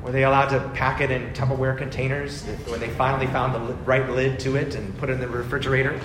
Were 0.02 0.12
they 0.12 0.24
allowed 0.24 0.48
to 0.50 0.68
pack 0.74 1.00
it 1.00 1.10
in 1.10 1.32
Tupperware 1.32 1.78
containers 1.78 2.42
when 2.68 2.78
they 2.78 2.90
finally 2.90 3.26
found 3.26 3.54
the 3.54 3.74
right 3.84 4.08
lid 4.10 4.38
to 4.40 4.56
it 4.56 4.74
and 4.74 4.96
put 4.98 5.08
it 5.08 5.14
in 5.14 5.20
the 5.20 5.28
refrigerator? 5.28 5.98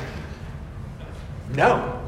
No. 1.54 2.02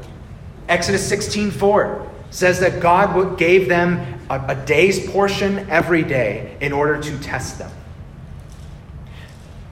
Exodus 0.68 1.06
16 1.06 1.50
4 1.50 2.11
says 2.32 2.60
that 2.60 2.80
God 2.80 3.38
gave 3.38 3.68
them 3.68 4.20
a, 4.28 4.44
a 4.48 4.54
day's 4.66 5.08
portion 5.10 5.70
every 5.70 6.02
day 6.02 6.56
in 6.60 6.72
order 6.72 7.00
to 7.00 7.18
test 7.20 7.58
them. 7.58 7.70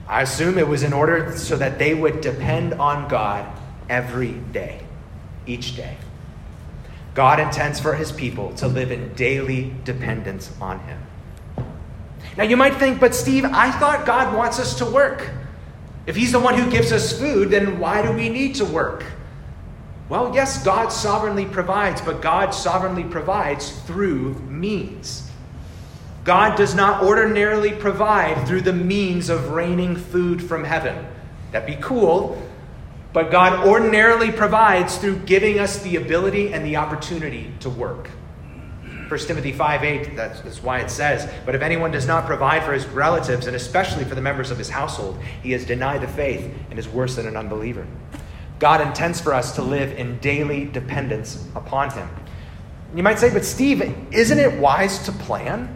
I 0.07 0.21
assume 0.21 0.57
it 0.57 0.67
was 0.67 0.83
in 0.83 0.93
order 0.93 1.35
so 1.37 1.57
that 1.57 1.79
they 1.79 1.93
would 1.93 2.21
depend 2.21 2.75
on 2.75 3.07
God 3.09 3.45
every 3.89 4.31
day, 4.31 4.83
each 5.45 5.75
day. 5.75 5.97
God 7.13 7.39
intends 7.39 7.79
for 7.79 7.95
his 7.95 8.11
people 8.11 8.53
to 8.55 8.67
live 8.67 8.91
in 8.91 9.13
daily 9.15 9.73
dependence 9.83 10.51
on 10.61 10.79
him. 10.79 11.01
Now 12.37 12.43
you 12.43 12.55
might 12.55 12.75
think, 12.75 12.99
but 12.99 13.15
Steve, 13.15 13.43
I 13.45 13.71
thought 13.71 14.05
God 14.05 14.35
wants 14.35 14.59
us 14.59 14.75
to 14.75 14.85
work. 14.85 15.29
If 16.05 16.15
he's 16.15 16.31
the 16.31 16.39
one 16.39 16.55
who 16.55 16.69
gives 16.69 16.91
us 16.91 17.17
food, 17.17 17.49
then 17.49 17.79
why 17.79 18.01
do 18.01 18.11
we 18.11 18.29
need 18.29 18.55
to 18.55 18.65
work? 18.65 19.03
Well, 20.11 20.35
yes, 20.35 20.61
God 20.61 20.89
sovereignly 20.89 21.45
provides, 21.45 22.01
but 22.01 22.21
God 22.21 22.53
sovereignly 22.53 23.05
provides 23.05 23.71
through 23.83 24.33
means. 24.39 25.31
God 26.25 26.57
does 26.57 26.75
not 26.75 27.01
ordinarily 27.01 27.71
provide 27.71 28.45
through 28.45 28.63
the 28.63 28.73
means 28.73 29.29
of 29.29 29.51
raining 29.51 29.95
food 29.95 30.43
from 30.43 30.65
heaven. 30.65 31.07
That'd 31.53 31.77
be 31.77 31.81
cool. 31.81 32.45
But 33.13 33.31
God 33.31 33.65
ordinarily 33.65 34.33
provides 34.33 34.97
through 34.97 35.19
giving 35.19 35.59
us 35.59 35.81
the 35.81 35.95
ability 35.95 36.53
and 36.53 36.65
the 36.65 36.75
opportunity 36.75 37.53
to 37.61 37.69
work. 37.69 38.09
1 39.07 39.17
Timothy 39.17 39.53
5 39.53 39.83
8, 39.85 40.15
that's, 40.17 40.41
that's 40.41 40.61
why 40.61 40.79
it 40.79 40.89
says, 40.89 41.31
But 41.45 41.55
if 41.55 41.61
anyone 41.61 41.91
does 41.91 42.05
not 42.05 42.25
provide 42.25 42.65
for 42.65 42.73
his 42.73 42.85
relatives, 42.87 43.47
and 43.47 43.55
especially 43.55 44.03
for 44.03 44.15
the 44.15 44.21
members 44.21 44.51
of 44.51 44.57
his 44.57 44.69
household, 44.69 45.17
he 45.41 45.53
has 45.53 45.63
denied 45.63 46.01
the 46.01 46.09
faith 46.09 46.53
and 46.69 46.77
is 46.77 46.89
worse 46.89 47.15
than 47.15 47.27
an 47.27 47.37
unbeliever. 47.37 47.87
God 48.61 48.79
intends 48.79 49.19
for 49.19 49.33
us 49.33 49.55
to 49.55 49.63
live 49.63 49.93
in 49.93 50.19
daily 50.19 50.65
dependence 50.65 51.43
upon 51.55 51.89
him. 51.89 52.07
You 52.95 53.01
might 53.01 53.17
say, 53.17 53.33
But 53.33 53.43
Steve, 53.43 53.81
isn't 54.11 54.37
it 54.37 54.53
wise 54.59 54.99
to 55.05 55.11
plan? 55.11 55.75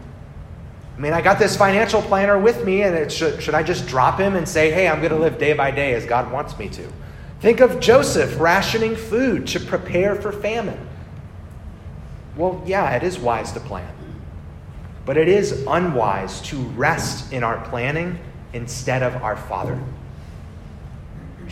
I 0.96 1.00
mean, 1.00 1.12
I 1.12 1.20
got 1.20 1.40
this 1.40 1.58
financial 1.58 2.04
planner 2.04 2.38
with 2.38 2.64
me, 2.64 2.84
and 2.84 3.12
should, 3.12 3.42
should 3.42 3.56
I 3.56 3.64
just 3.64 3.88
drop 3.88 4.20
him 4.20 4.36
and 4.36 4.48
say, 4.48 4.70
Hey, 4.70 4.88
I'm 4.88 5.00
going 5.00 5.12
to 5.12 5.18
live 5.18 5.40
day 5.40 5.54
by 5.54 5.72
day 5.72 5.96
as 5.96 6.06
God 6.06 6.32
wants 6.32 6.60
me 6.60 6.70
to? 6.70 6.88
Think 7.40 7.60
of 7.60 7.80
Joseph 7.80 8.40
rationing 8.40 8.96
food 8.96 9.48
to 9.48 9.60
prepare 9.60 10.14
for 10.14 10.32
famine. 10.32 10.88
Well, 12.38 12.62
yeah, 12.68 12.96
it 12.96 13.02
is 13.02 13.18
wise 13.18 13.52
to 13.54 13.60
plan. 13.62 13.92
But 15.08 15.18
it 15.18 15.28
is 15.28 15.66
unwise 15.68 16.40
to 16.44 16.58
rest 16.58 17.34
in 17.34 17.44
our 17.44 17.68
planning 17.68 18.20
instead 18.54 19.02
of 19.02 19.16
our 19.24 19.36
Father. 19.36 19.82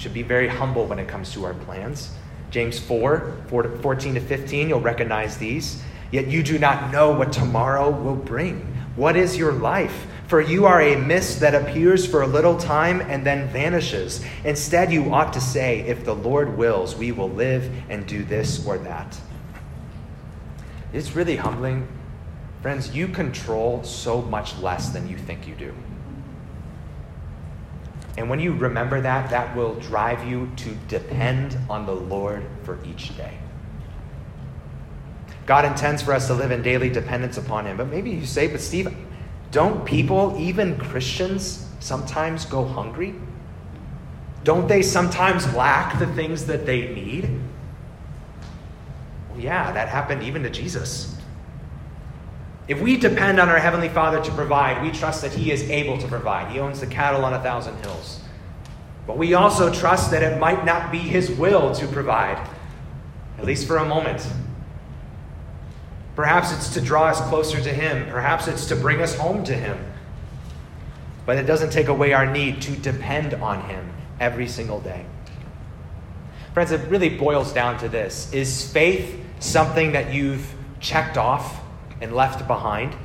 Should 0.03 0.13
be 0.13 0.21
very 0.21 0.49
humble 0.49 0.85
when 0.85 0.99
it 0.99 1.07
comes 1.07 1.31
to 1.31 1.45
our 1.45 1.53
plans. 1.53 2.13
James 2.51 2.77
4 2.77 3.37
14 3.47 4.15
to 4.15 4.19
15, 4.19 4.67
you'll 4.67 4.81
recognize 4.81 5.37
these. 5.37 5.81
Yet 6.11 6.27
you 6.27 6.43
do 6.43 6.59
not 6.59 6.91
know 6.91 7.11
what 7.13 7.31
tomorrow 7.31 7.89
will 7.89 8.17
bring. 8.17 8.59
What 8.97 9.15
is 9.15 9.37
your 9.37 9.53
life? 9.53 10.05
For 10.27 10.41
you 10.41 10.65
are 10.65 10.81
a 10.81 10.97
mist 10.97 11.39
that 11.39 11.55
appears 11.55 12.05
for 12.05 12.21
a 12.21 12.27
little 12.27 12.57
time 12.57 12.99
and 12.99 13.25
then 13.25 13.47
vanishes. 13.47 14.21
Instead, 14.43 14.91
you 14.91 15.13
ought 15.13 15.31
to 15.31 15.39
say, 15.39 15.79
If 15.87 16.03
the 16.03 16.15
Lord 16.15 16.57
wills, 16.57 16.97
we 16.97 17.13
will 17.13 17.29
live 17.29 17.71
and 17.87 18.05
do 18.05 18.25
this 18.25 18.67
or 18.67 18.77
that. 18.79 19.17
It's 20.91 21.15
really 21.15 21.37
humbling. 21.37 21.87
Friends, 22.61 22.93
you 22.93 23.07
control 23.07 23.85
so 23.85 24.21
much 24.21 24.59
less 24.59 24.89
than 24.89 25.07
you 25.07 25.17
think 25.17 25.47
you 25.47 25.55
do. 25.55 25.73
And 28.17 28.29
when 28.29 28.39
you 28.39 28.53
remember 28.53 29.01
that, 29.01 29.29
that 29.31 29.55
will 29.55 29.75
drive 29.75 30.27
you 30.27 30.51
to 30.57 30.75
depend 30.87 31.57
on 31.69 31.85
the 31.85 31.95
Lord 31.95 32.45
for 32.63 32.77
each 32.85 33.15
day. 33.17 33.37
God 35.45 35.65
intends 35.65 36.01
for 36.01 36.13
us 36.13 36.27
to 36.27 36.33
live 36.33 36.51
in 36.51 36.61
daily 36.61 36.89
dependence 36.89 37.37
upon 37.37 37.65
Him. 37.65 37.77
But 37.77 37.89
maybe 37.89 38.11
you 38.11 38.25
say, 38.25 38.47
but 38.47 38.61
Steve, 38.61 38.95
don't 39.51 39.83
people, 39.85 40.35
even 40.39 40.77
Christians, 40.77 41.67
sometimes 41.79 42.45
go 42.45 42.65
hungry? 42.65 43.15
Don't 44.43 44.67
they 44.67 44.81
sometimes 44.81 45.53
lack 45.53 45.99
the 45.99 46.07
things 46.07 46.45
that 46.45 46.65
they 46.65 46.93
need? 46.93 47.29
Well, 49.31 49.39
yeah, 49.39 49.71
that 49.71 49.89
happened 49.89 50.23
even 50.23 50.43
to 50.43 50.49
Jesus. 50.49 51.17
If 52.67 52.79
we 52.79 52.95
depend 52.95 53.39
on 53.39 53.49
our 53.49 53.59
Heavenly 53.59 53.89
Father 53.89 54.21
to 54.23 54.31
provide, 54.31 54.81
we 54.81 54.91
trust 54.91 55.21
that 55.21 55.33
He 55.33 55.51
is 55.51 55.69
able 55.69 55.97
to 55.97 56.07
provide. 56.07 56.51
He 56.51 56.59
owns 56.59 56.79
the 56.79 56.87
cattle 56.87 57.25
on 57.25 57.33
a 57.33 57.41
thousand 57.41 57.77
hills. 57.79 58.21
But 59.05 59.17
we 59.17 59.33
also 59.33 59.73
trust 59.73 60.11
that 60.11 60.23
it 60.23 60.39
might 60.39 60.63
not 60.63 60.91
be 60.91 60.99
His 60.99 61.29
will 61.31 61.75
to 61.75 61.87
provide, 61.87 62.47
at 63.37 63.43
least 63.43 63.67
for 63.67 63.77
a 63.77 63.85
moment. 63.85 64.25
Perhaps 66.15 66.53
it's 66.53 66.73
to 66.75 66.81
draw 66.81 67.07
us 67.07 67.19
closer 67.27 67.59
to 67.59 67.73
Him. 67.73 68.09
Perhaps 68.09 68.47
it's 68.47 68.65
to 68.67 68.77
bring 68.77 69.01
us 69.01 69.15
home 69.15 69.43
to 69.43 69.53
Him. 69.53 69.77
But 71.25 71.37
it 71.37 71.43
doesn't 71.43 71.71
take 71.71 71.87
away 71.87 72.13
our 72.13 72.31
need 72.31 72.61
to 72.61 72.71
depend 72.77 73.33
on 73.33 73.61
Him 73.67 73.91
every 74.21 74.47
single 74.47 74.79
day. 74.79 75.05
Friends, 76.53 76.71
it 76.71 76.87
really 76.89 77.09
boils 77.09 77.51
down 77.51 77.77
to 77.79 77.89
this 77.89 78.31
Is 78.31 78.71
faith 78.71 79.19
something 79.39 79.91
that 79.93 80.13
you've 80.13 80.53
checked 80.79 81.17
off 81.17 81.62
and 82.03 82.13
left 82.13 82.47
behind? 82.47 82.95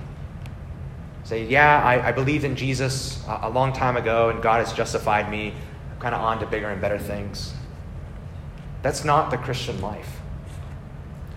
Say, 1.22 1.46
yeah, 1.46 1.82
I, 1.82 2.08
I 2.08 2.12
believed 2.12 2.44
in 2.44 2.56
Jesus 2.56 3.24
a, 3.26 3.40
a 3.44 3.50
long 3.50 3.72
time 3.72 3.96
ago 3.96 4.30
and 4.30 4.42
God 4.42 4.64
has 4.64 4.72
justified 4.72 5.30
me. 5.30 5.54
I'm 5.92 6.00
kind 6.00 6.14
of 6.14 6.20
on 6.20 6.40
to 6.40 6.46
bigger 6.46 6.68
and 6.68 6.80
better 6.80 6.98
things. 6.98 7.54
That's 8.82 9.04
not 9.04 9.30
the 9.30 9.38
Christian 9.38 9.80
life. 9.80 10.20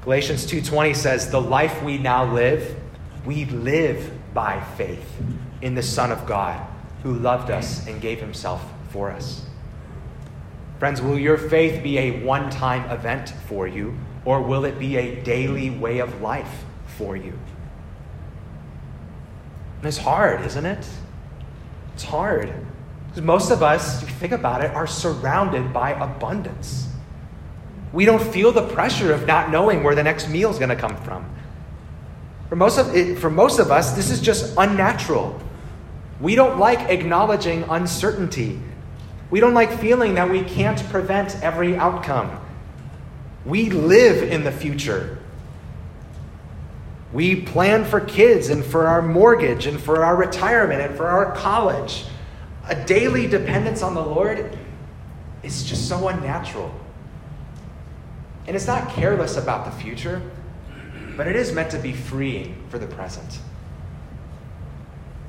Galatians 0.02 0.48
2:20 0.48 0.96
says, 0.96 1.30
"The 1.30 1.42
life 1.42 1.84
we 1.84 1.98
now 1.98 2.26
live, 2.26 2.76
we 3.24 3.46
live 3.46 4.12
by 4.34 4.60
faith 4.76 5.22
in 5.62 5.76
the 5.76 5.84
Son 5.84 6.12
of 6.12 6.26
God, 6.26 6.60
who 7.04 7.14
loved 7.14 7.52
us 7.52 7.86
and 7.86 8.02
gave 8.02 8.20
himself 8.20 8.64
for 8.90 9.12
us." 9.12 9.46
Friends, 10.80 11.02
will 11.02 11.20
your 11.20 11.38
faith 11.38 11.84
be 11.84 12.00
a 12.00 12.24
one-time 12.24 12.90
event 12.90 13.34
for 13.48 13.68
you, 13.68 13.94
or 14.26 14.42
will 14.42 14.66
it 14.66 14.80
be 14.80 14.98
a 14.98 15.22
daily 15.22 15.70
way 15.70 16.00
of 16.00 16.22
life 16.22 16.64
for 16.98 17.16
you? 17.16 17.38
And 19.82 19.88
it's 19.88 19.98
hard, 19.98 20.46
isn't 20.46 20.66
it? 20.66 20.88
It's 21.96 22.04
hard. 22.04 22.54
Because 23.08 23.24
most 23.24 23.50
of 23.50 23.64
us, 23.64 24.04
if 24.04 24.10
you 24.10 24.16
think 24.16 24.32
about 24.32 24.64
it, 24.64 24.70
are 24.72 24.86
surrounded 24.86 25.74
by 25.74 25.92
abundance. 25.92 26.88
We 27.92 28.06
don't 28.06 28.22
feel 28.22 28.52
the 28.52 28.68
pressure 28.68 29.12
of 29.12 29.26
not 29.26 29.50
knowing 29.50 29.84
where 29.84 29.96
the 29.96 30.04
next 30.04 30.30
meal 30.30 30.52
is 30.52 30.60
going 30.60 30.70
to 30.70 30.76
come 30.76 30.96
from. 30.98 31.26
For 32.48 32.56
most, 32.56 32.78
of 32.78 32.96
it, 32.96 33.18
for 33.18 33.32
most 33.32 33.58
of 33.58 33.72
us, 33.72 33.94
this 33.94 34.12
is 34.12 34.22
just 34.22 34.54
unnatural. 34.56 35.42
We 36.20 36.36
don't 36.36 36.60
like 36.60 36.90
acknowledging 36.92 37.64
uncertainty. 37.64 38.60
We 39.32 39.40
don't 39.40 39.56
like 39.56 39.80
feeling 39.80 40.14
that 40.14 40.30
we 40.30 40.44
can't 40.44 40.80
prevent 40.90 41.42
every 41.42 41.76
outcome. 41.76 42.40
We 43.46 43.72
live 43.72 44.22
in 44.30 44.44
the 44.44 44.52
future. 44.52 45.18
We 47.14 47.42
plan 47.42 47.84
for 47.84 48.00
kids 48.00 48.50
and 48.50 48.64
for 48.64 48.88
our 48.88 49.02
mortgage 49.02 49.66
and 49.66 49.80
for 49.80 50.04
our 50.04 50.16
retirement 50.16 50.82
and 50.82 50.96
for 50.96 51.08
our 51.08 51.36
college. 51.36 52.06
A 52.68 52.76
daily 52.86 53.28
dependence 53.28 53.82
on 53.82 53.94
the 53.94 54.02
Lord 54.02 54.58
is 55.44 55.64
just 55.64 55.90
so 55.90 56.08
unnatural. 56.08 56.74
And 58.48 58.56
it's 58.56 58.68
not 58.68 58.90
careless 58.90 59.38
about 59.38 59.66
the 59.66 59.72
future, 59.72 60.22
but 61.18 61.28
it 61.28 61.36
is 61.36 61.52
meant 61.52 61.72
to 61.72 61.80
be 61.80 61.92
freeing 61.92 62.64
for 62.70 62.80
the 62.80 62.88
present. 62.88 63.40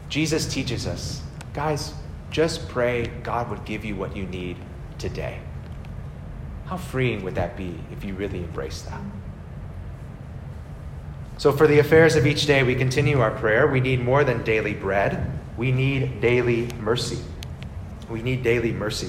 Jesus 0.08 0.46
teaches 0.46 0.86
us, 0.86 1.22
guys, 1.52 1.94
just 2.30 2.68
pray 2.68 3.06
God 3.22 3.50
would 3.50 3.64
give 3.64 3.84
you 3.84 3.96
what 3.96 4.16
you 4.16 4.24
need 4.26 4.56
today. 4.98 5.40
How 6.66 6.76
freeing 6.76 7.24
would 7.24 7.34
that 7.34 7.56
be 7.56 7.78
if 7.90 8.04
you 8.04 8.14
really 8.14 8.38
embrace 8.38 8.82
that? 8.82 9.00
So, 11.42 11.50
for 11.50 11.66
the 11.66 11.80
affairs 11.80 12.14
of 12.14 12.24
each 12.24 12.46
day, 12.46 12.62
we 12.62 12.76
continue 12.76 13.18
our 13.18 13.32
prayer. 13.32 13.66
We 13.66 13.80
need 13.80 14.00
more 14.00 14.22
than 14.22 14.44
daily 14.44 14.74
bread, 14.74 15.40
we 15.56 15.72
need 15.72 16.20
daily 16.20 16.68
mercy. 16.78 17.18
We 18.08 18.22
need 18.22 18.44
daily 18.44 18.70
mercy. 18.70 19.08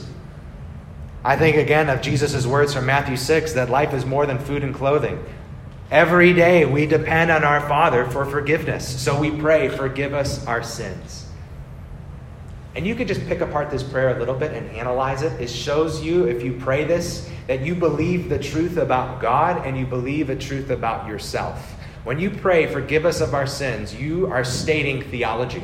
I 1.24 1.38
think 1.38 1.58
again 1.58 1.91
of 1.91 2.02
Jesus' 2.02 2.48
words 2.48 2.74
from 2.74 2.88
Matthew 2.88 3.17
6 3.17 3.54
that 3.54 3.69
life 3.69 3.93
is 3.93 4.04
more 4.04 4.26
than 4.26 4.39
food 4.39 4.63
and 4.63 4.74
clothing. 4.74 5.24
Every 5.91 6.34
day 6.34 6.65
we 6.65 6.88
depend 6.88 7.30
on 7.30 7.43
our 7.43 7.62
Father 7.69 8.04
for 8.06 8.26
forgiveness. 8.26 9.00
So 9.00 9.19
we 9.19 9.30
pray, 9.30 9.69
forgive 9.69 10.15
us 10.15 10.43
our 10.48 10.63
sins. 10.63 11.28
And 12.76 12.88
you 12.88 12.96
can 12.96 13.08
just 13.08 13.24
pick 13.28 13.41
apart 13.41 13.69
this 13.69 13.84
prayer 13.84 14.15
a 14.15 14.17
little 14.17 14.34
bit 14.34 14.54
and 14.54 14.67
analyze 14.72 15.22
it. 15.22 15.39
It 15.39 15.52
shows 15.52 16.02
you, 16.02 16.24
if 16.24 16.41
you 16.41 16.54
pray 16.54 16.84
this, 16.84 17.30
that 17.46 17.62
you 17.62 17.76
believe 17.76 18.28
the 18.28 18.39
truth 18.39 18.78
about 18.78 19.22
God 19.22 19.63
and 19.67 19.78
you 19.78 19.86
believe 19.86 20.32
a 20.32 20.36
truth 20.36 20.72
about 20.72 21.08
yourself. 21.08 21.73
When 22.04 22.20
you 22.20 22.30
pray, 22.30 22.68
forgive 22.68 23.06
us 23.06 23.22
of 23.22 23.34
our 23.34 23.48
sins, 23.48 23.96
you 23.96 24.28
are 24.28 24.44
stating 24.44 25.04
theology. 25.04 25.63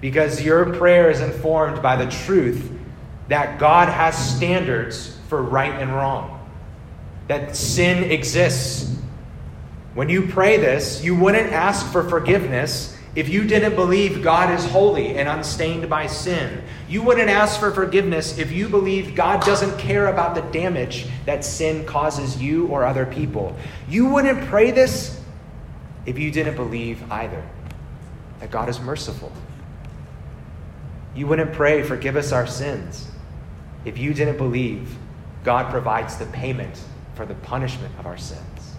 Because 0.00 0.42
your 0.42 0.74
prayer 0.74 1.10
is 1.10 1.20
informed 1.20 1.80
by 1.82 1.96
the 1.96 2.10
truth 2.10 2.70
that 3.28 3.58
God 3.58 3.88
has 3.88 4.36
standards 4.36 5.18
for 5.28 5.42
right 5.42 5.72
and 5.72 5.92
wrong, 5.92 6.46
that 7.28 7.56
sin 7.56 8.10
exists. 8.10 8.94
When 9.94 10.08
you 10.08 10.26
pray 10.26 10.56
this, 10.58 11.02
you 11.02 11.14
wouldn't 11.14 11.52
ask 11.52 11.86
for 11.92 12.08
forgiveness 12.08 12.98
if 13.14 13.28
you 13.28 13.44
didn't 13.44 13.76
believe 13.76 14.22
God 14.22 14.52
is 14.58 14.64
holy 14.70 15.18
and 15.18 15.28
unstained 15.28 15.88
by 15.90 16.06
sin. 16.06 16.62
You 16.88 17.02
wouldn't 17.02 17.28
ask 17.28 17.60
for 17.60 17.70
forgiveness 17.70 18.38
if 18.38 18.50
you 18.50 18.68
believed 18.68 19.14
God 19.14 19.44
doesn't 19.44 19.78
care 19.78 20.06
about 20.06 20.34
the 20.34 20.40
damage 20.40 21.06
that 21.26 21.44
sin 21.44 21.84
causes 21.84 22.40
you 22.40 22.68
or 22.68 22.84
other 22.84 23.04
people. 23.04 23.54
You 23.86 24.06
wouldn't 24.06 24.46
pray 24.48 24.70
this 24.70 25.20
if 26.06 26.18
you 26.18 26.30
didn't 26.30 26.56
believe 26.56 27.02
either 27.12 27.46
that 28.40 28.50
God 28.50 28.68
is 28.70 28.80
merciful. 28.80 29.30
You 31.14 31.26
wouldn't 31.26 31.52
pray, 31.52 31.82
forgive 31.82 32.16
us 32.16 32.32
our 32.32 32.46
sins, 32.46 33.08
if 33.84 33.98
you 33.98 34.14
didn't 34.14 34.38
believe 34.38 34.96
God 35.44 35.70
provides 35.70 36.16
the 36.16 36.26
payment 36.26 36.82
for 37.14 37.26
the 37.26 37.34
punishment 37.34 37.94
of 37.98 38.06
our 38.06 38.16
sins. 38.16 38.76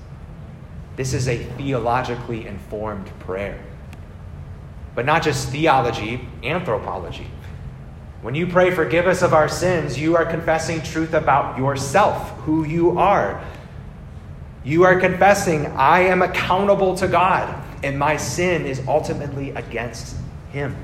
This 0.96 1.14
is 1.14 1.28
a 1.28 1.38
theologically 1.38 2.48
informed 2.48 3.08
prayer. 3.20 3.64
But 4.96 5.06
not 5.06 5.24
just 5.24 5.50
theology, 5.50 6.28
anthropology. 6.44 7.28
When 8.22 8.36
you 8.36 8.48
pray, 8.48 8.72
forgive 8.72 9.06
us 9.06 9.22
of 9.22 9.34
our 9.34 9.50
sins, 9.50 10.00
you 10.00 10.16
are 10.16 10.26
confessing 10.26 10.82
truth 10.82 11.14
about 11.14 11.58
yourself, 11.58 12.32
who 12.42 12.64
you 12.64 12.98
are. 12.98 13.44
You 14.64 14.84
are 14.84 14.98
confessing, 15.00 15.68
I 15.76 16.02
am 16.02 16.22
accountable 16.22 16.96
to 16.96 17.08
God, 17.08 17.54
and 17.84 18.00
my 18.00 18.16
sin 18.16 18.66
is 18.66 18.82
ultimately 18.88 19.50
against 19.52 20.16
Him. 20.54 20.76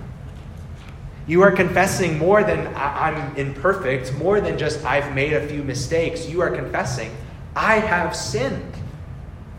You 1.28 1.43
are 1.43 1.52
confessing 1.52 2.17
more 2.17 2.43
than 2.43 2.74
I'm 2.76 3.36
imperfect, 3.38 4.13
more 4.15 4.41
than 4.41 4.58
just 4.58 4.84
I've 4.84 5.13
made 5.13 5.32
a 5.32 5.48
few 5.48 5.63
mistakes. 5.63 6.28
You 6.28 6.41
are 6.41 6.50
confessing, 6.50 7.15
I 7.56 7.76
have 7.76 8.15
sinned. 8.15 8.74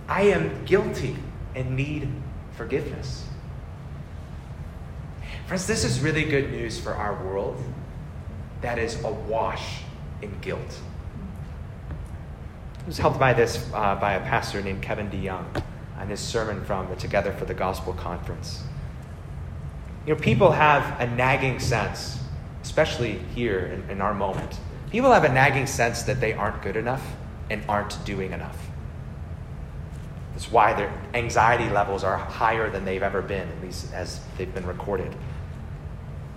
I 0.09 0.23
am 0.23 0.65
guilty 0.65 1.17
and 1.55 1.77
need 1.77 2.11
forgiveness. 2.57 3.25
Friends, 5.51 5.67
this 5.67 5.83
is 5.83 5.99
really 5.99 6.23
good 6.23 6.53
news 6.53 6.79
for 6.79 6.95
our 6.95 7.13
world 7.25 7.61
that 8.61 8.79
is 8.79 9.03
awash 9.03 9.83
in 10.23 10.33
guilt. 10.43 10.79
I 12.79 12.87
was 12.87 12.99
helped 12.99 13.19
by 13.19 13.33
this 13.33 13.69
uh, 13.75 13.97
by 13.97 14.13
a 14.13 14.21
pastor 14.21 14.63
named 14.63 14.81
Kevin 14.81 15.11
DeYoung 15.11 15.65
on 15.99 16.07
his 16.07 16.21
sermon 16.21 16.65
from 16.65 16.89
the 16.89 16.95
Together 16.95 17.33
for 17.33 17.47
the 17.47 17.55
Gospel 17.55 17.95
conference. 17.95 18.63
You 20.07 20.15
know, 20.15 20.21
people 20.21 20.53
have 20.53 21.01
a 21.01 21.09
nagging 21.17 21.59
sense, 21.59 22.21
especially 22.63 23.19
here 23.35 23.59
in, 23.59 23.91
in 23.91 24.01
our 24.01 24.15
moment. 24.15 24.57
People 24.93 25.11
have 25.11 25.25
a 25.25 25.33
nagging 25.33 25.67
sense 25.67 26.05
that 26.05 26.21
they 26.21 26.33
aren't 26.33 26.63
good 26.63 26.77
enough 26.77 27.05
and 27.51 27.65
aren't 27.69 28.05
doing 28.05 28.31
enough. 28.31 28.71
That's 30.35 30.49
why 30.53 30.75
their 30.75 30.93
anxiety 31.13 31.69
levels 31.69 32.05
are 32.05 32.17
higher 32.17 32.71
than 32.71 32.85
they've 32.85 33.03
ever 33.03 33.21
been, 33.21 33.49
at 33.49 33.61
least 33.61 33.93
as 33.93 34.21
they've 34.39 34.55
been 34.55 34.65
recorded. 34.65 35.13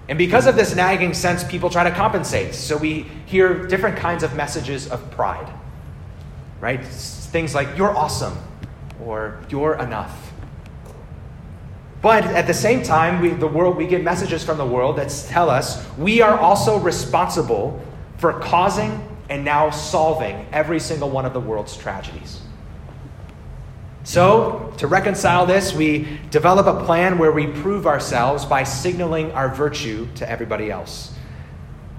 And 0.09 0.17
because 0.17 0.47
of 0.47 0.55
this 0.55 0.75
nagging 0.75 1.13
sense, 1.13 1.43
people 1.43 1.69
try 1.69 1.83
to 1.83 1.91
compensate. 1.91 2.55
So 2.55 2.75
we 2.77 3.03
hear 3.25 3.65
different 3.67 3.97
kinds 3.97 4.23
of 4.23 4.35
messages 4.35 4.89
of 4.89 5.09
pride, 5.11 5.51
right? 6.59 6.83
Things 6.83 7.55
like, 7.55 7.77
you're 7.77 7.95
awesome, 7.95 8.37
or 9.03 9.39
you're 9.49 9.75
enough. 9.75 10.33
But 12.01 12.25
at 12.25 12.47
the 12.47 12.53
same 12.53 12.83
time, 12.83 13.21
we, 13.21 13.29
the 13.29 13.47
world, 13.47 13.77
we 13.77 13.87
get 13.87 14.03
messages 14.03 14.43
from 14.43 14.57
the 14.57 14.65
world 14.65 14.97
that 14.97 15.09
tell 15.29 15.49
us 15.49 15.87
we 15.97 16.21
are 16.21 16.37
also 16.37 16.77
responsible 16.77 17.81
for 18.17 18.33
causing 18.41 19.07
and 19.29 19.45
now 19.45 19.69
solving 19.69 20.45
every 20.51 20.81
single 20.81 21.09
one 21.09 21.25
of 21.25 21.31
the 21.31 21.39
world's 21.39 21.77
tragedies. 21.77 22.42
So, 24.03 24.73
to 24.77 24.87
reconcile 24.87 25.45
this, 25.45 25.73
we 25.73 26.19
develop 26.29 26.67
a 26.67 26.83
plan 26.83 27.17
where 27.17 27.31
we 27.31 27.47
prove 27.47 27.87
ourselves 27.87 28.43
by 28.43 28.63
signaling 28.63 29.31
our 29.31 29.47
virtue 29.53 30.07
to 30.15 30.29
everybody 30.29 30.69
else. 30.69 31.13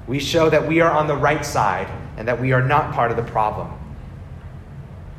We 0.06 0.20
show 0.20 0.50
that 0.50 0.68
we 0.68 0.80
are 0.80 0.90
on 0.90 1.06
the 1.06 1.16
right 1.16 1.44
side 1.44 1.88
and 2.18 2.28
that 2.28 2.38
we 2.38 2.52
are 2.52 2.62
not 2.62 2.92
part 2.92 3.10
of 3.10 3.16
the 3.16 3.22
problem. 3.22 3.72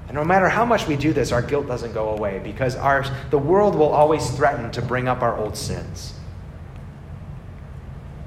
And 0.08 0.16
no 0.16 0.24
matter 0.24 0.48
how 0.48 0.64
much 0.64 0.88
we 0.88 0.96
do 0.96 1.12
this, 1.12 1.32
our 1.32 1.42
guilt 1.42 1.66
doesn't 1.66 1.94
go 1.94 2.10
away 2.10 2.40
because 2.44 2.76
our, 2.76 3.04
the 3.32 3.40
world 3.40 3.74
will 3.76 3.90
always 3.90 4.30
threaten 4.30 4.72
to 4.72 4.82
bring 4.84 5.08
up 5.08 5.24
our 5.24 5.36
old 5.36 5.58
sins. 5.58 6.14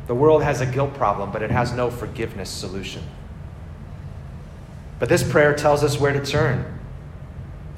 The 0.09 0.15
world 0.15 0.43
has 0.43 0.61
a 0.61 0.67
guilt 0.67 0.95
problem, 0.95 1.31
but 1.31 1.43
it 1.43 1.53
has 1.53 1.73
no 1.73 1.91
forgiveness 1.91 2.51
solution. 2.51 3.05
But 4.99 5.09
this 5.09 5.23
prayer 5.23 5.55
tells 5.55 5.85
us 5.85 6.01
where 6.01 6.13
to 6.13 6.25
turn. 6.25 6.78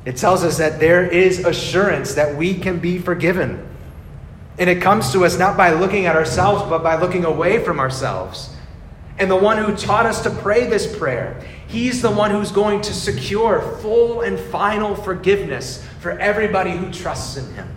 It 0.04 0.16
tells 0.16 0.44
us 0.44 0.58
that 0.58 0.80
there 0.80 1.06
is 1.06 1.44
assurance 1.44 2.14
that 2.14 2.36
we 2.36 2.54
can 2.54 2.78
be 2.78 2.98
forgiven. 2.98 3.66
And 4.58 4.70
it 4.70 4.80
comes 4.80 5.12
to 5.12 5.24
us 5.24 5.38
not 5.38 5.56
by 5.56 5.72
looking 5.72 6.06
at 6.06 6.16
ourselves, 6.16 6.62
but 6.68 6.82
by 6.82 6.96
looking 6.96 7.24
away 7.24 7.62
from 7.62 7.78
ourselves. 7.78 8.54
And 9.18 9.30
the 9.30 9.36
one 9.36 9.58
who 9.58 9.76
taught 9.76 10.06
us 10.06 10.22
to 10.22 10.30
pray 10.30 10.66
this 10.66 10.96
prayer, 10.96 11.42
he's 11.66 12.00
the 12.00 12.10
one 12.10 12.30
who's 12.30 12.50
going 12.50 12.80
to 12.82 12.94
secure 12.94 13.60
full 13.82 14.22
and 14.22 14.38
final 14.38 14.94
forgiveness 14.94 15.86
for 16.00 16.18
everybody 16.18 16.70
who 16.70 16.90
trusts 16.90 17.36
in 17.36 17.52
him. 17.54 17.68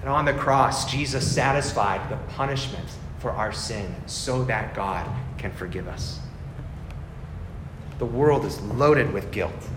And 0.00 0.10
on 0.10 0.26
the 0.26 0.34
cross, 0.34 0.90
Jesus 0.90 1.30
satisfied 1.30 2.10
the 2.10 2.16
punishment 2.34 2.88
for 3.18 3.30
our 3.30 3.52
sin 3.52 3.94
so 4.06 4.44
that 4.44 4.74
God 4.74 5.06
can 5.38 5.52
forgive 5.52 5.88
us. 5.88 6.20
The 7.98 8.06
world 8.06 8.44
is 8.44 8.60
loaded 8.62 9.12
with 9.12 9.30
guilt 9.30 9.68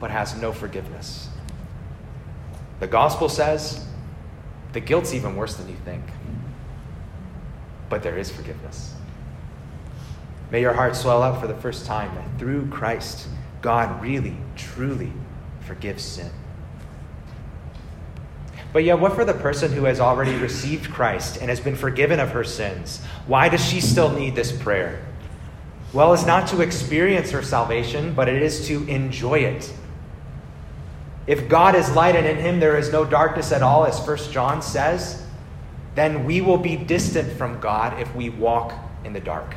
but 0.00 0.10
has 0.10 0.36
no 0.40 0.52
forgiveness. 0.52 1.28
The 2.80 2.86
gospel 2.86 3.28
says 3.28 3.84
the 4.72 4.80
guilt's 4.80 5.14
even 5.14 5.36
worse 5.36 5.54
than 5.54 5.68
you 5.68 5.76
think, 5.84 6.04
but 7.88 8.02
there 8.02 8.18
is 8.18 8.30
forgiveness. 8.30 8.94
May 10.50 10.60
your 10.60 10.74
heart 10.74 10.94
swell 10.94 11.22
up 11.22 11.40
for 11.40 11.46
the 11.46 11.56
first 11.56 11.86
time 11.86 12.14
that 12.14 12.38
through 12.38 12.66
Christ, 12.68 13.28
God 13.62 14.02
really, 14.02 14.36
truly 14.54 15.12
forgives 15.62 16.04
sin. 16.04 16.30
But 18.72 18.84
yet, 18.84 19.00
what 19.00 19.14
for 19.14 19.24
the 19.24 19.32
person 19.32 19.72
who 19.72 19.84
has 19.84 20.00
already 20.00 20.34
received 20.36 20.90
Christ 20.90 21.38
and 21.40 21.48
has 21.48 21.60
been 21.60 21.76
forgiven 21.76 22.20
of 22.20 22.32
her 22.32 22.44
sins? 22.44 23.02
Why 23.26 23.48
does 23.48 23.64
she 23.64 23.80
still 23.80 24.10
need 24.10 24.34
this 24.34 24.52
prayer? 24.52 25.02
Well, 25.94 26.12
it's 26.12 26.26
not 26.26 26.48
to 26.48 26.60
experience 26.60 27.30
her 27.30 27.42
salvation, 27.42 28.12
but 28.12 28.28
it 28.28 28.42
is 28.42 28.66
to 28.68 28.86
enjoy 28.86 29.38
it 29.38 29.72
if 31.26 31.48
God 31.48 31.74
is 31.74 31.90
light 31.94 32.14
and 32.14 32.26
in 32.26 32.36
him 32.36 32.60
there 32.60 32.76
is 32.76 32.92
no 32.92 33.04
darkness 33.04 33.52
at 33.52 33.62
all, 33.62 33.84
as 33.84 34.04
First 34.04 34.32
John 34.32 34.62
says, 34.62 35.24
then 35.94 36.24
we 36.24 36.40
will 36.40 36.58
be 36.58 36.76
distant 36.76 37.32
from 37.32 37.58
God 37.60 38.00
if 38.00 38.14
we 38.14 38.30
walk 38.30 38.72
in 39.04 39.12
the 39.12 39.20
dark. 39.20 39.54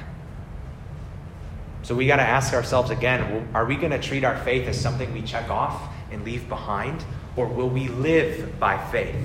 So 1.84 1.96
we 1.96 2.08
got 2.08 2.18
to 2.18 2.24
ask 2.24 2.54
ourselves 2.54 2.92
again 2.92 3.48
are 3.54 3.66
we 3.66 3.76
going 3.76 3.92
to 3.92 4.00
treat 4.00 4.24
our 4.24 4.38
faith 4.38 4.68
as 4.68 4.80
something 4.80 5.12
we 5.14 5.22
check 5.22 5.50
off 5.50 5.82
and 6.12 6.24
leave 6.24 6.48
behind, 6.50 7.04
or 7.36 7.48
will 7.48 7.70
we 7.70 7.88
live 7.88 8.60
by 8.60 8.78
faith? 8.92 9.16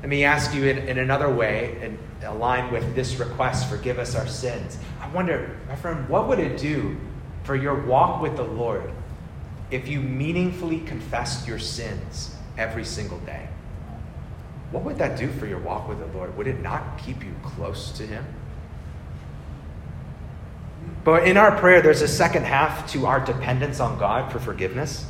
Let 0.00 0.08
me 0.08 0.24
ask 0.24 0.54
you 0.54 0.66
in, 0.66 0.78
in 0.88 0.98
another 0.98 1.32
way, 1.32 1.78
and 1.82 1.98
align 2.24 2.72
with 2.72 2.94
this 2.94 3.16
request 3.16 3.68
forgive 3.68 3.98
us 3.98 4.14
our 4.14 4.26
sins. 4.26 4.78
I 5.00 5.08
wonder, 5.10 5.56
my 5.68 5.76
friend, 5.76 6.08
what 6.08 6.28
would 6.28 6.38
it 6.38 6.58
do 6.58 6.96
for 7.44 7.54
your 7.54 7.84
walk 7.84 8.20
with 8.20 8.36
the 8.36 8.44
Lord 8.44 8.90
if 9.70 9.88
you 9.88 10.00
meaningfully 10.00 10.80
confessed 10.80 11.48
your 11.48 11.58
sins 11.58 12.34
every 12.56 12.84
single 12.84 13.18
day, 13.20 13.48
what 14.70 14.84
would 14.84 14.98
that 14.98 15.18
do 15.18 15.28
for 15.32 15.46
your 15.46 15.58
walk 15.58 15.88
with 15.88 15.98
the 15.98 16.18
Lord? 16.18 16.36
Would 16.36 16.46
it 16.46 16.60
not 16.60 16.98
keep 16.98 17.22
you 17.24 17.34
close 17.42 17.90
to 17.92 18.06
Him? 18.06 18.24
But 21.04 21.26
in 21.26 21.36
our 21.36 21.56
prayer, 21.56 21.80
there's 21.82 22.02
a 22.02 22.08
second 22.08 22.44
half 22.44 22.90
to 22.92 23.06
our 23.06 23.20
dependence 23.24 23.80
on 23.80 23.98
God 23.98 24.32
for 24.32 24.38
forgiveness. 24.38 25.06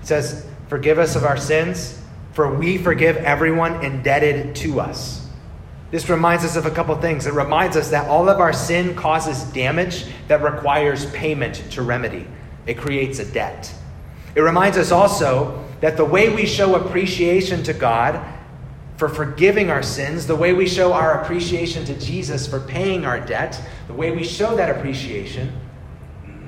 It 0.00 0.06
says, 0.06 0.46
Forgive 0.68 0.98
us 0.98 1.16
of 1.16 1.24
our 1.24 1.36
sins, 1.36 2.00
for 2.32 2.54
we 2.54 2.78
forgive 2.78 3.16
everyone 3.18 3.84
indebted 3.84 4.54
to 4.56 4.80
us. 4.80 5.28
This 5.90 6.08
reminds 6.08 6.44
us 6.44 6.56
of 6.56 6.64
a 6.64 6.70
couple 6.70 6.96
things. 6.96 7.26
It 7.26 7.34
reminds 7.34 7.76
us 7.76 7.90
that 7.90 8.08
all 8.08 8.28
of 8.28 8.40
our 8.40 8.54
sin 8.54 8.94
causes 8.94 9.42
damage 9.52 10.06
that 10.28 10.42
requires 10.42 11.10
payment 11.10 11.56
to 11.72 11.82
remedy, 11.82 12.26
it 12.66 12.78
creates 12.78 13.18
a 13.18 13.24
debt. 13.24 13.72
It 14.34 14.40
reminds 14.40 14.78
us 14.78 14.90
also 14.90 15.64
that 15.80 15.96
the 15.96 16.04
way 16.04 16.34
we 16.34 16.46
show 16.46 16.74
appreciation 16.74 17.62
to 17.64 17.72
God 17.72 18.24
for 18.96 19.08
forgiving 19.08 19.70
our 19.70 19.82
sins, 19.82 20.26
the 20.26 20.36
way 20.36 20.52
we 20.52 20.68
show 20.68 20.92
our 20.92 21.22
appreciation 21.22 21.84
to 21.86 21.98
Jesus 21.98 22.46
for 22.46 22.60
paying 22.60 23.04
our 23.04 23.18
debt, 23.18 23.60
the 23.88 23.92
way 23.92 24.12
we 24.12 24.22
show 24.22 24.54
that 24.56 24.70
appreciation 24.76 25.52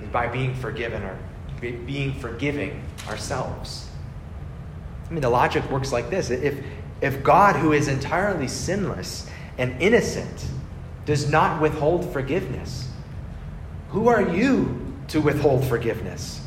is 0.02 0.08
by 0.10 0.28
being 0.28 0.54
forgiven 0.54 1.02
or 1.02 1.18
being 1.60 2.14
forgiving 2.14 2.82
ourselves. 3.08 3.88
I 5.08 5.12
mean, 5.12 5.22
the 5.22 5.30
logic 5.30 5.68
works 5.70 5.92
like 5.92 6.10
this. 6.10 6.30
If, 6.30 6.64
if 7.00 7.22
God, 7.22 7.56
who 7.56 7.72
is 7.72 7.88
entirely 7.88 8.48
sinless 8.48 9.28
and 9.58 9.80
innocent, 9.82 10.46
does 11.06 11.28
not 11.28 11.60
withhold 11.60 12.10
forgiveness, 12.12 12.88
who 13.90 14.08
are 14.08 14.22
you 14.22 14.94
to 15.08 15.20
withhold 15.20 15.66
forgiveness? 15.66 16.40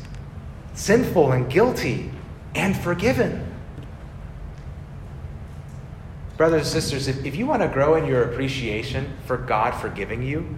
Sinful 0.78 1.32
and 1.32 1.50
guilty 1.50 2.08
and 2.54 2.76
forgiven. 2.76 3.44
Brothers 6.36 6.62
and 6.62 6.82
sisters, 6.82 7.08
if, 7.08 7.26
if 7.26 7.34
you 7.34 7.46
want 7.46 7.62
to 7.62 7.68
grow 7.68 7.96
in 7.96 8.06
your 8.06 8.22
appreciation 8.22 9.12
for 9.26 9.36
God 9.36 9.72
forgiving 9.72 10.22
you, 10.22 10.56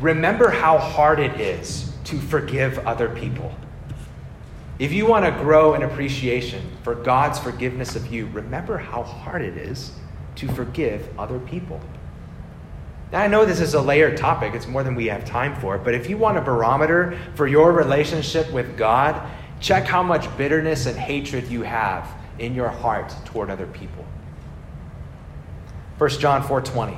remember 0.00 0.50
how 0.50 0.76
hard 0.76 1.20
it 1.20 1.40
is 1.40 1.92
to 2.04 2.18
forgive 2.18 2.78
other 2.80 3.08
people. 3.08 3.54
If 4.80 4.92
you 4.92 5.06
want 5.06 5.24
to 5.24 5.30
grow 5.30 5.74
in 5.74 5.84
appreciation 5.84 6.68
for 6.82 6.96
God's 6.96 7.38
forgiveness 7.38 7.94
of 7.94 8.12
you, 8.12 8.26
remember 8.26 8.76
how 8.76 9.04
hard 9.04 9.42
it 9.42 9.56
is 9.56 9.92
to 10.34 10.48
forgive 10.48 11.08
other 11.16 11.38
people. 11.38 11.80
I 13.14 13.28
know 13.28 13.44
this 13.44 13.60
is 13.60 13.74
a 13.74 13.80
layered 13.80 14.16
topic, 14.16 14.54
it's 14.54 14.66
more 14.66 14.82
than 14.82 14.94
we 14.94 15.06
have 15.06 15.24
time 15.24 15.54
for, 15.60 15.78
but 15.78 15.94
if 15.94 16.10
you 16.10 16.16
want 16.16 16.38
a 16.38 16.40
barometer 16.40 17.18
for 17.34 17.46
your 17.46 17.72
relationship 17.72 18.50
with 18.52 18.76
God, 18.76 19.20
check 19.60 19.84
how 19.84 20.02
much 20.02 20.34
bitterness 20.36 20.86
and 20.86 20.98
hatred 20.98 21.48
you 21.48 21.62
have 21.62 22.08
in 22.38 22.54
your 22.54 22.68
heart 22.68 23.14
toward 23.24 23.50
other 23.50 23.66
people. 23.66 24.04
1 25.98 26.10
John 26.18 26.42
4:20 26.42 26.96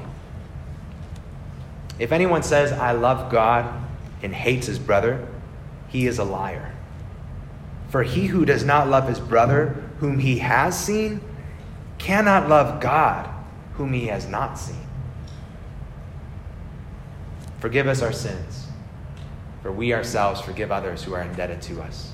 If 1.98 2.12
anyone 2.12 2.42
says, 2.42 2.72
I 2.72 2.92
love 2.92 3.31
God 3.31 3.72
and 4.22 4.35
hates 4.35 4.66
his 4.66 4.79
brother, 4.79 5.26
he 5.88 6.07
is 6.07 6.18
a 6.18 6.24
liar. 6.24 6.72
For 7.88 8.02
he 8.02 8.26
who 8.26 8.44
does 8.44 8.64
not 8.64 8.88
love 8.88 9.09
his 9.09 9.20
brother, 9.20 9.83
whom 9.98 10.18
he 10.18 10.38
has 10.38 10.79
seen, 10.79 11.20
cannot 11.98 12.48
love 12.48 12.81
God, 12.81 13.29
whom 13.74 13.92
he 13.92 14.07
has 14.07 14.26
not 14.26 14.59
seen. 14.59 14.86
Forgive 17.66 17.88
us 17.88 18.00
our 18.00 18.12
sins, 18.12 18.68
for 19.61 19.72
we 19.72 19.92
ourselves 19.92 20.40
forgive 20.40 20.70
others 20.70 21.02
who 21.02 21.14
are 21.14 21.22
indebted 21.22 21.61
to 21.62 21.83
us. 21.83 22.12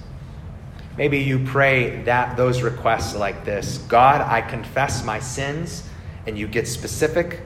Maybe 0.97 1.19
you 1.19 1.45
pray 1.45 2.03
that 2.05 2.39
those 2.39 2.63
requests 2.63 3.15
like 3.15 3.45
this 3.45 3.77
God, 3.77 4.23
I 4.23 4.41
confess 4.41 5.05
my 5.05 5.21
sins, 5.21 5.87
and 6.27 6.39
you 6.39 6.49
get 6.49 6.67
specific. 6.67 7.43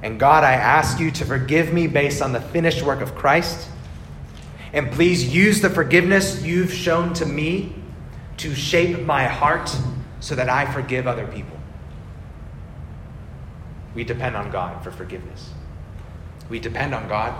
And 0.00 0.20
God, 0.20 0.44
I 0.44 0.52
ask 0.52 1.00
you 1.00 1.10
to 1.10 1.24
forgive 1.24 1.72
me 1.72 1.88
based 1.88 2.22
on 2.22 2.30
the 2.30 2.40
finished 2.40 2.84
work 2.84 3.00
of 3.00 3.16
Christ. 3.16 3.68
And 4.72 4.92
please 4.92 5.34
use 5.34 5.60
the 5.60 5.70
forgiveness 5.70 6.44
you've 6.44 6.72
shown 6.72 7.14
to 7.14 7.26
me 7.26 7.74
to 8.36 8.54
shape 8.54 9.00
my 9.00 9.24
heart 9.24 9.76
so 10.20 10.36
that 10.36 10.48
I 10.48 10.72
forgive 10.72 11.08
other 11.08 11.26
people. 11.26 11.58
We 13.96 14.04
depend 14.04 14.36
on 14.36 14.52
God 14.52 14.84
for 14.84 14.92
forgiveness. 14.92 15.50
We 16.48 16.58
depend 16.58 16.94
on 16.94 17.08
God, 17.08 17.34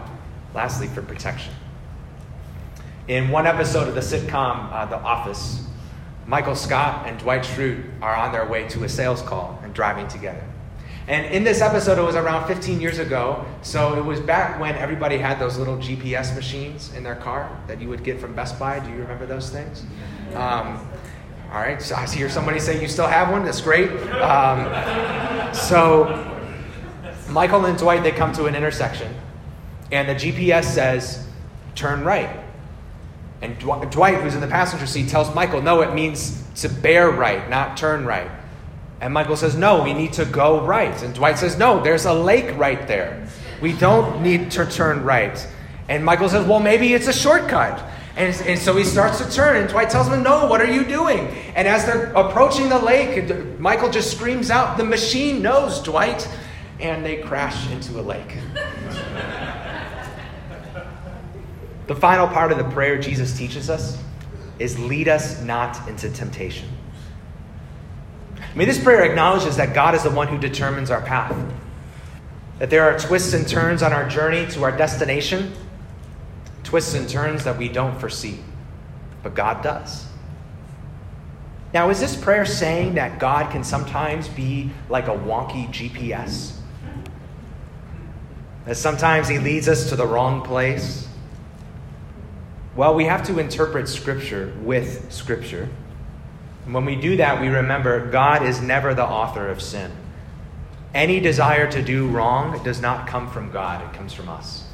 lastly, 0.55 0.89
for 0.89 1.03
protection. 1.03 1.53
In 3.09 3.31
one 3.31 3.47
episode 3.47 3.89
of 3.89 3.95
the 3.95 4.01
sitcom 4.01 4.71
uh, 4.71 4.85
The 4.87 4.99
Office, 4.99 5.67
Michael 6.27 6.55
Scott 6.55 7.07
and 7.07 7.19
Dwight 7.19 7.43
Schrute 7.43 7.85
are 8.03 8.15
on 8.15 8.33
their 8.33 8.47
way 8.47 8.69
to 8.69 8.85
a 8.85 8.89
sales 8.89 9.23
call 9.23 9.59
and 9.63 9.73
driving 9.73 10.07
together. 10.09 10.45
And 11.07 11.25
in 11.35 11.43
this 11.43 11.63
episode, 11.63 11.99
it 11.99 12.03
was 12.03 12.17
around 12.17 12.47
15 12.47 12.83
years 12.83 12.99
ago. 12.99 13.47
So 13.63 13.97
it 13.97 14.05
was 14.05 14.21
back 14.21 14.61
when 14.61 14.75
everybody 14.75 15.17
had 15.17 15.39
those 15.39 15.57
little 15.57 15.79
GPS 15.79 16.37
machines 16.37 16.93
in 16.93 17.03
their 17.03 17.17
car 17.17 17.59
that 17.67 17.81
you 17.81 17.89
would 17.89 18.05
get 18.05 18.21
from 18.21 18.35
Best 18.35 18.59
Buy. 18.59 18.79
Do 18.79 18.91
you 18.91 18.99
remember 18.99 19.25
those 19.25 19.49
things? 19.49 19.85
Um, 20.35 20.87
all 21.51 21.61
right. 21.61 21.81
So 21.81 21.95
I 21.95 22.07
hear 22.07 22.29
somebody 22.29 22.61
say 22.61 22.79
you 22.79 22.89
still 22.89 23.07
have 23.07 23.31
one. 23.31 23.43
That's 23.43 23.63
great. 23.63 23.91
Um, 24.21 25.55
so 25.55 26.38
Michael 27.31 27.65
and 27.65 27.79
Dwight, 27.79 28.03
they 28.03 28.13
come 28.13 28.33
to 28.35 28.47
an 28.47 28.55
intersection. 28.55 29.15
And 29.91 30.09
the 30.09 30.15
GPS 30.15 30.65
says, 30.65 31.27
turn 31.75 32.05
right. 32.05 32.45
And 33.41 33.59
Dwight, 33.59 34.21
who's 34.21 34.35
in 34.35 34.41
the 34.41 34.49
passenger 34.49 34.87
seat, 34.87 35.09
tells 35.09 35.33
Michael, 35.35 35.63
no, 35.63 35.81
it 35.83 35.95
means 35.95 36.43
to 36.57 36.69
bear 36.69 37.11
right, 37.11 37.49
not 37.49 37.77
turn 37.77 38.05
right. 38.05 38.31
And 39.01 39.15
Michael 39.15 39.37
says, 39.37 39.57
no, 39.57 39.85
we 39.85 39.93
need 39.93 40.13
to 40.15 40.25
go 40.25 40.65
right. 40.65 41.03
And 41.03 41.15
Dwight 41.15 41.39
says, 41.39 41.57
no, 41.57 41.81
there's 41.83 42.05
a 42.05 42.13
lake 42.13 42.57
right 42.59 42.89
there. 42.89 43.29
We 43.63 43.73
don't 43.73 44.23
need 44.23 44.51
to 44.53 44.67
turn 44.67 45.05
right. 45.05 45.47
And 45.89 46.05
Michael 46.05 46.29
says, 46.29 46.47
well, 46.47 46.61
maybe 46.61 46.95
it's 46.95 47.07
a 47.07 47.13
shortcut. 47.13 47.89
And, 48.19 48.35
and 48.49 48.59
so 48.59 48.77
he 48.77 48.83
starts 48.83 49.25
to 49.25 49.31
turn, 49.31 49.59
and 49.59 49.69
Dwight 49.69 49.91
tells 49.91 50.09
him, 50.09 50.25
No, 50.25 50.47
what 50.47 50.61
are 50.61 50.71
you 50.71 50.85
doing? 50.85 51.29
And 51.55 51.69
as 51.69 51.87
they're 51.87 52.13
approaching 52.15 52.69
the 52.69 52.81
lake, 52.81 53.61
Michael 53.61 53.91
just 53.91 54.11
screams 54.11 54.51
out, 54.51 54.77
The 54.77 54.83
machine 54.83 55.41
knows, 55.41 55.81
Dwight. 55.81 56.29
And 56.81 57.05
they 57.05 57.17
crash 57.17 57.71
into 57.71 57.99
a 57.99 58.03
lake. 58.03 58.37
The 61.89 61.95
final 61.95 62.29
part 62.29 62.53
of 62.53 62.59
the 62.59 62.65
prayer 62.65 62.99
Jesus 62.99 63.37
teaches 63.37 63.71
us 63.71 63.99
is 64.59 64.79
lead 64.79 65.09
us 65.09 65.43
not 65.43 65.89
into 65.89 66.11
temptation. 66.11 66.69
I 68.37 68.57
mean, 68.57 68.69
this 68.69 68.83
prayer 68.83 69.05
acknowledges 69.05 69.57
that 69.57 69.75
God 69.75 69.95
is 69.95 70.03
the 70.03 70.11
one 70.11 70.29
who 70.29 70.37
determines 70.37 70.91
our 70.91 71.01
path, 71.01 71.35
that 72.59 72.69
there 72.69 72.85
are 72.85 72.99
twists 72.99 73.33
and 73.33 73.49
turns 73.49 73.83
on 73.83 73.93
our 73.93 74.09
journey 74.09 74.47
to 74.49 74.65
our 74.65 74.77
destination, 74.77 75.53
twists 76.63 76.95
and 76.95 77.09
turns 77.09 77.45
that 77.45 77.57
we 77.57 77.69
don't 77.69 77.99
foresee, 77.99 78.39
but 79.23 79.35
God 79.35 79.63
does. 79.63 80.07
Now, 81.73 81.89
is 81.89 82.01
this 82.01 82.17
prayer 82.17 82.45
saying 82.45 82.95
that 82.95 83.19
God 83.19 83.51
can 83.51 83.65
sometimes 83.65 84.29
be 84.29 84.71
like 84.91 85.09
a 85.09 85.17
wonky 85.17 85.69
GPS? 85.69 86.58
That 88.69 88.77
sometimes 88.77 89.29
He 89.29 89.39
leads 89.39 89.67
us 89.67 89.89
to 89.89 89.97
the 89.97 90.07
wrong 90.07 90.43
place? 90.43 91.09
Well, 92.77 92.95
we 92.95 93.07
have 93.07 93.27
to 93.29 93.39
interpret 93.39 93.89
Scripture 93.89 94.53
with 94.61 95.11
Scripture. 95.11 95.71
And 96.67 96.75
when 96.75 96.85
we 96.85 96.95
do 96.95 97.17
that, 97.17 97.41
we 97.41 97.49
remember 97.49 98.11
God 98.11 98.43
is 98.43 98.61
never 98.61 98.93
the 98.93 99.07
author 99.07 99.49
of 99.49 99.63
sin. 99.63 99.91
Any 100.93 101.19
desire 101.19 101.71
to 101.73 101.83
do 101.83 102.09
wrong 102.09 102.63
does 102.63 102.83
not 102.83 103.09
come 103.09 103.31
from 103.31 103.51
God, 103.51 103.83
it 103.83 103.97
comes 103.97 104.13
from 104.13 104.29
us. 104.29 104.65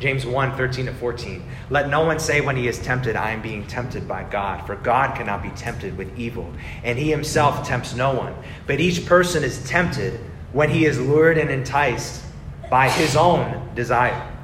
James 0.00 0.26
1 0.26 0.56
13 0.56 0.86
to 0.86 0.92
14. 0.94 1.44
Let 1.70 1.88
no 1.88 2.04
one 2.04 2.18
say 2.18 2.40
when 2.40 2.56
he 2.56 2.66
is 2.66 2.80
tempted, 2.80 3.14
I 3.14 3.30
am 3.30 3.40
being 3.40 3.68
tempted 3.68 4.08
by 4.08 4.24
God, 4.24 4.66
for 4.66 4.74
God 4.74 5.16
cannot 5.16 5.44
be 5.44 5.50
tempted 5.50 5.96
with 5.96 6.18
evil, 6.18 6.52
and 6.82 6.98
he 6.98 7.08
himself 7.08 7.64
tempts 7.64 7.94
no 7.94 8.12
one. 8.12 8.34
But 8.66 8.80
each 8.80 9.06
person 9.06 9.44
is 9.44 9.64
tempted 9.68 10.18
when 10.52 10.70
he 10.70 10.86
is 10.86 10.98
lured 10.98 11.38
and 11.38 11.50
enticed 11.50 12.24
by 12.70 12.88
his 12.88 13.16
own 13.16 13.74
desire. 13.74 14.34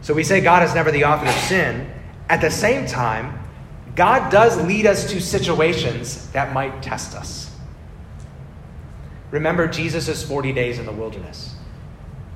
So 0.00 0.14
we 0.14 0.24
say 0.24 0.40
God 0.40 0.62
is 0.62 0.74
never 0.74 0.90
the 0.90 1.04
author 1.04 1.26
of 1.26 1.34
sin. 1.34 1.90
At 2.28 2.40
the 2.40 2.50
same 2.50 2.86
time, 2.86 3.38
God 3.94 4.30
does 4.30 4.60
lead 4.64 4.86
us 4.86 5.10
to 5.10 5.20
situations 5.20 6.30
that 6.30 6.52
might 6.52 6.82
test 6.82 7.14
us. 7.14 7.54
Remember 9.30 9.66
Jesus' 9.66 10.22
40 10.22 10.52
days 10.52 10.78
in 10.78 10.86
the 10.86 10.92
wilderness. 10.92 11.54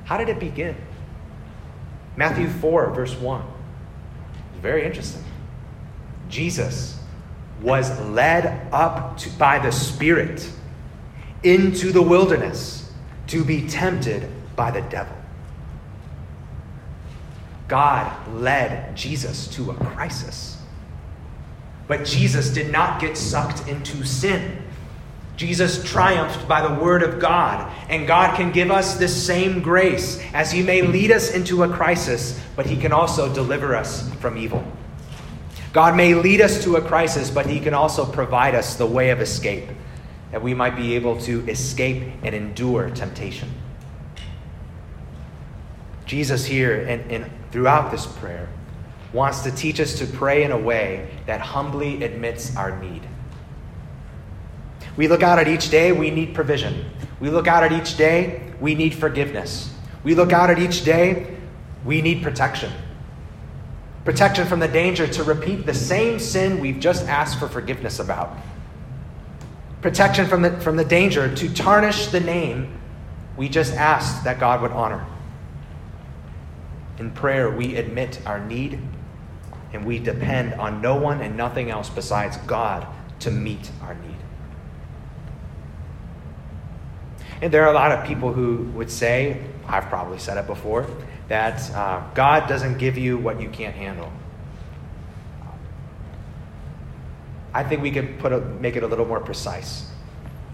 How 0.05 0.19
did 0.19 0.29
it 0.29 0.41
begin? 0.41 0.77
Matthew 2.17 2.49
4, 2.49 2.91
verse 2.91 3.15
1. 3.15 3.43
Very 4.61 4.85
interesting. 4.85 5.25
Jesus 6.29 6.99
was 7.62 7.99
led 8.09 8.69
up 8.73 9.17
to, 9.19 9.31
by 9.31 9.59
the 9.59 9.71
Spirit 9.71 10.51
into 11.43 11.93
the 11.93 12.03
wilderness 12.03 12.91
to 13.29 13.45
be 13.45 13.69
tempted 13.69 14.29
by 14.62 14.70
the 14.70 14.83
devil. 14.83 15.16
God 17.66 18.07
led 18.33 18.96
Jesus 18.96 19.48
to 19.57 19.72
a 19.72 19.75
crisis. 19.75 20.57
But 21.88 22.05
Jesus 22.05 22.51
did 22.51 22.70
not 22.70 23.01
get 23.01 23.16
sucked 23.16 23.66
into 23.66 24.05
sin. 24.05 24.62
Jesus 25.37 25.83
triumphed 25.83 26.46
by 26.46 26.61
the 26.62 26.81
word 26.81 27.03
of 27.03 27.18
God, 27.18 27.72
and 27.88 28.07
God 28.07 28.37
can 28.37 28.53
give 28.53 28.70
us 28.70 28.98
this 28.98 29.27
same 29.27 29.62
grace 29.62 30.22
as 30.33 30.53
He 30.53 30.62
may 30.62 30.83
lead 30.83 31.11
us 31.11 31.35
into 31.35 31.64
a 31.64 31.68
crisis, 31.68 32.40
but 32.55 32.64
He 32.64 32.77
can 32.77 32.92
also 32.92 33.35
deliver 33.35 33.75
us 33.75 34.09
from 34.20 34.38
evil. 34.38 34.64
God 35.72 35.96
may 35.96 36.14
lead 36.14 36.40
us 36.40 36.62
to 36.62 36.77
a 36.77 36.81
crisis, 36.81 37.31
but 37.31 37.46
He 37.46 37.59
can 37.59 37.75
also 37.75 38.07
provide 38.07 38.55
us 38.55 38.77
the 38.77 38.87
way 38.87 39.11
of 39.11 39.20
escape, 39.20 39.68
that 40.31 40.40
we 40.40 40.55
might 40.55 40.77
be 40.77 40.94
able 40.94 41.20
to 41.22 41.44
escape 41.51 42.05
and 42.22 42.33
endure 42.33 42.90
temptation. 42.90 43.48
Jesus 46.07 46.45
here 46.45 46.85
and, 46.87 47.11
and 47.11 47.31
throughout 47.51 47.91
this 47.91 48.07
prayer 48.07 48.49
wants 49.12 49.43
to 49.43 49.51
teach 49.51 49.79
us 49.81 49.99
to 49.99 50.07
pray 50.07 50.43
in 50.43 50.53
a 50.53 50.59
way 50.59 51.09
that 51.27 51.41
humbly 51.41 52.03
admits 52.03 52.57
our 52.57 52.81
need. 52.81 53.03
We 54.97 55.09
look 55.09 55.23
out 55.23 55.38
at 55.38 55.49
each 55.49 55.71
day, 55.71 55.93
we 55.93 56.11
need 56.11 56.35
provision. 56.35 56.87
We 57.21 57.31
look 57.31 57.47
out 57.47 57.62
at 57.62 57.73
each 57.73 57.97
day, 57.97 58.53
we 58.61 58.75
need 58.75 58.95
forgiveness. 58.95 59.75
We 60.03 60.15
look 60.15 60.33
out 60.33 60.51
at 60.51 60.59
each 60.59 60.85
day, 60.85 61.37
we 61.85 62.03
need 62.03 62.23
protection. 62.23 62.73
Protection 64.05 64.47
from 64.47 64.61
the 64.61 64.69
danger 64.69 65.07
to 65.07 65.23
repeat 65.23 65.65
the 65.65 65.75
same 65.75 66.19
sin 66.19 66.61
we've 66.61 66.81
just 66.81 67.07
asked 67.07 67.38
for 67.38 67.49
forgiveness 67.49 68.01
about. 68.01 68.37
Protection 69.81 70.27
from 70.27 70.42
the, 70.42 70.61
from 70.61 70.77
the 70.77 70.85
danger 70.85 71.33
to 71.35 71.55
tarnish 71.55 72.07
the 72.09 72.21
name 72.21 72.79
we 73.37 73.48
just 73.48 73.75
asked 73.75 74.25
that 74.25 74.40
God 74.40 74.61
would 74.63 74.73
honor. 74.73 75.07
In 77.03 77.11
prayer, 77.11 77.50
we 77.50 77.75
admit 77.75 78.21
our 78.27 78.38
need 78.38 78.79
and 79.73 79.85
we 79.85 79.98
depend 79.98 80.55
on 80.55 80.81
no 80.81 80.94
one 80.94 81.21
and 81.21 81.37
nothing 81.37 81.69
else 81.69 81.90
besides 81.90 82.37
God 82.46 82.87
to 83.19 83.33
meet 83.33 83.73
our 83.83 83.94
need. 83.94 84.15
And 87.40 87.53
there 87.53 87.65
are 87.65 87.73
a 87.73 87.75
lot 87.75 87.90
of 87.90 88.07
people 88.07 88.33
who 88.33 88.71
would 88.77 88.88
say, 88.88 89.42
I've 89.67 89.87
probably 89.87 90.21
said 90.21 90.38
it 90.38 90.46
before, 90.46 90.87
that 91.27 91.69
uh, 91.73 92.05
God 92.15 92.48
doesn't 92.48 92.79
give 92.79 92.96
you 92.96 93.19
what 93.19 93.40
you 93.40 93.48
can't 93.48 93.75
handle. 93.75 94.13
I 97.53 97.65
think 97.65 97.83
we 97.83 97.90
can 97.90 98.17
put 98.19 98.33
a, 98.33 98.38
make 98.38 98.77
it 98.77 98.85
a 98.85 98.87
little 98.87 99.07
more 99.07 99.19
precise. 99.19 99.90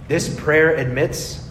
This 0.09 0.35
prayer 0.35 0.77
admits 0.77 1.47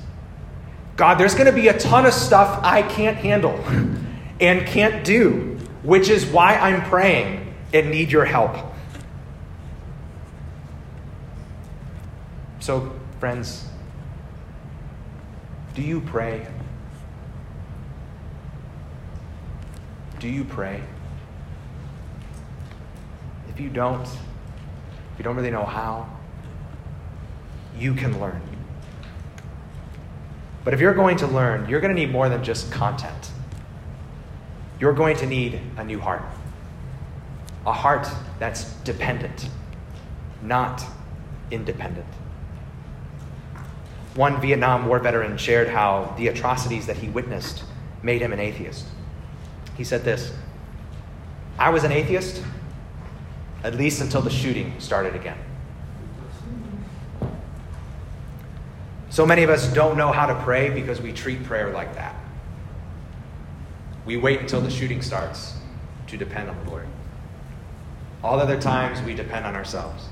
God, 0.95 1.19
there's 1.19 1.35
going 1.35 1.45
to 1.45 1.53
be 1.53 1.67
a 1.67 1.77
ton 1.77 2.07
of 2.07 2.13
stuff 2.13 2.63
I 2.63 2.81
can't 2.81 3.17
handle. 3.17 3.63
and 4.39 4.65
can't 4.67 5.03
do, 5.03 5.57
which 5.83 6.09
is 6.09 6.25
why 6.25 6.55
I'm 6.55 6.81
praying 6.89 7.53
and 7.73 7.91
need 7.91 8.11
your 8.11 8.25
help. 8.25 8.55
So, 12.59 12.91
friends, 13.19 13.65
do 15.73 15.81
you 15.81 16.01
pray? 16.01 16.45
Do 20.19 20.27
you 20.27 20.43
pray? 20.43 20.81
If 23.49 23.59
you 23.59 23.69
don't, 23.69 24.05
if 24.05 25.17
you 25.17 25.23
don't 25.23 25.35
really 25.35 25.51
know 25.51 25.65
how, 25.65 26.09
you 27.77 27.93
can 27.93 28.19
learn. 28.19 28.41
But 30.63 30.73
if 30.73 30.79
you're 30.81 30.93
going 30.93 31.17
to 31.17 31.27
learn, 31.27 31.69
you're 31.69 31.79
going 31.79 31.95
to 31.95 31.99
need 31.99 32.11
more 32.11 32.27
than 32.27 32.43
just 32.43 32.71
content. 32.71 33.31
You're 34.79 34.93
going 34.93 35.17
to 35.17 35.25
need 35.25 35.59
a 35.77 35.83
new 35.83 35.99
heart. 35.99 36.23
A 37.65 37.73
heart 37.73 38.07
that's 38.39 38.65
dependent, 38.81 39.49
not 40.41 40.83
independent. 41.51 42.05
One 44.15 44.39
Vietnam 44.41 44.87
War 44.87 44.99
veteran 44.99 45.37
shared 45.37 45.67
how 45.67 46.13
the 46.17 46.27
atrocities 46.27 46.87
that 46.87 46.97
he 46.97 47.09
witnessed 47.09 47.63
made 48.01 48.21
him 48.21 48.33
an 48.33 48.39
atheist. 48.39 48.85
He 49.75 49.83
said 49.83 50.03
this 50.03 50.33
I 51.59 51.69
was 51.69 51.83
an 51.83 51.91
atheist 51.91 52.43
at 53.63 53.75
least 53.75 54.01
until 54.01 54.21
the 54.21 54.29
shooting 54.29 54.73
started 54.79 55.15
again. 55.15 55.37
So 59.09 59.25
many 59.25 59.43
of 59.43 59.49
us 59.49 59.67
don't 59.73 59.97
know 59.97 60.11
how 60.11 60.27
to 60.27 60.35
pray 60.43 60.69
because 60.69 61.01
we 61.01 61.11
treat 61.11 61.43
prayer 61.43 61.71
like 61.71 61.95
that. 61.95 62.15
We 64.07 64.15
wait 64.15 64.39
until 64.39 64.61
the 64.61 64.71
shooting 64.71 65.01
starts 65.01 65.53
to 66.07 66.15
depend 66.17 66.49
on 66.49 66.57
the 66.63 66.71
Lord. 66.71 66.87
All 68.23 68.39
other 68.39 68.59
times, 68.59 69.01
we 69.01 69.13
depend 69.13 69.45
on 69.45 69.53
ourselves. 69.53 70.05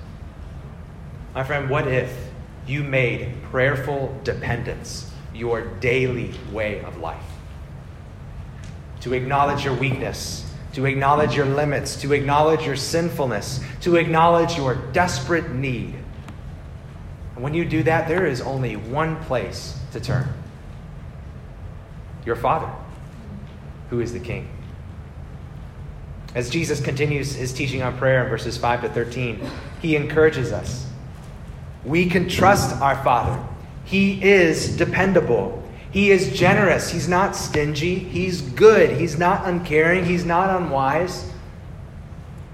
My 1.33 1.45
friend, 1.45 1.69
what 1.69 1.87
if 1.87 2.13
you 2.67 2.83
made 2.83 3.31
prayerful 3.51 4.19
dependence 4.25 5.09
your 5.33 5.61
daily 5.79 6.33
way 6.51 6.81
of 6.81 6.97
life? 6.97 7.23
To 9.01 9.13
acknowledge 9.13 9.63
your 9.63 9.75
weakness, 9.75 10.45
to 10.73 10.85
acknowledge 10.85 11.33
your 11.33 11.45
limits, 11.45 11.95
to 12.01 12.11
acknowledge 12.11 12.65
your 12.65 12.75
sinfulness, 12.75 13.61
to 13.81 13.95
acknowledge 13.95 14.57
your 14.57 14.75
desperate 14.91 15.51
need. 15.51 15.95
And 17.35 17.43
when 17.43 17.53
you 17.53 17.63
do 17.63 17.81
that, 17.83 18.09
there 18.09 18.25
is 18.25 18.41
only 18.41 18.75
one 18.75 19.23
place 19.23 19.79
to 19.93 20.01
turn 20.01 20.27
your 22.25 22.35
Father, 22.35 22.69
who 23.95 24.01
is 24.01 24.13
the 24.13 24.19
King. 24.19 24.47
As 26.33 26.49
Jesus 26.49 26.81
continues 26.81 27.33
his 27.33 27.53
teaching 27.53 27.81
on 27.81 27.97
prayer 27.97 28.23
in 28.23 28.29
verses 28.29 28.57
5 28.57 28.81
to 28.81 28.89
13, 28.89 29.39
he 29.81 29.95
encourages 29.95 30.51
us. 30.51 30.85
We 31.85 32.09
can 32.09 32.27
trust 32.27 32.75
our 32.81 33.01
Father. 33.03 33.41
He 33.85 34.21
is 34.21 34.75
dependable. 34.75 35.63
He 35.91 36.11
is 36.11 36.37
generous. 36.37 36.89
He's 36.89 37.07
not 37.07 37.37
stingy. 37.37 37.95
He's 37.95 38.41
good. 38.41 38.97
He's 38.97 39.17
not 39.17 39.47
uncaring. 39.47 40.03
He's 40.03 40.25
not 40.25 40.61
unwise. 40.61 41.31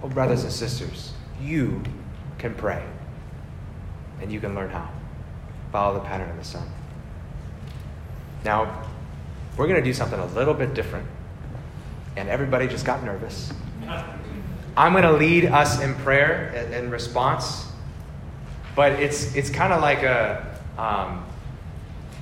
Oh, 0.04 0.10
brothers 0.10 0.44
and 0.44 0.54
sisters, 0.54 1.14
you 1.42 1.82
can 2.38 2.54
pray. 2.54 2.86
And 4.22 4.32
you 4.32 4.40
can 4.40 4.54
learn 4.54 4.70
how. 4.70 4.92
Follow 5.72 5.96
the 5.96 6.06
pattern 6.06 6.30
of 6.30 6.38
the 6.38 6.44
Son. 6.44 6.70
Now, 8.44 8.86
we're 9.58 9.68
going 9.68 9.80
to 9.80 9.84
do 9.84 9.94
something 9.94 10.20
a 10.20 10.26
little 10.28 10.54
bit 10.54 10.76
different. 10.76 11.08
And 12.16 12.30
everybody 12.30 12.68
just 12.68 12.86
got 12.86 13.04
nervous. 13.04 13.52
I'm 14.78 14.94
going 14.94 15.04
to 15.04 15.14
lead 15.14 15.46
us 15.46 15.82
in 15.82 15.96
prayer 15.96 16.50
in 16.72 16.90
response, 16.90 17.66
but 18.76 18.94
it's, 18.94 19.36
it's 19.36 19.50
kind 19.50 19.74
of 19.74 19.82
like 19.82 20.04
a, 20.04 20.60
um, 20.78 21.26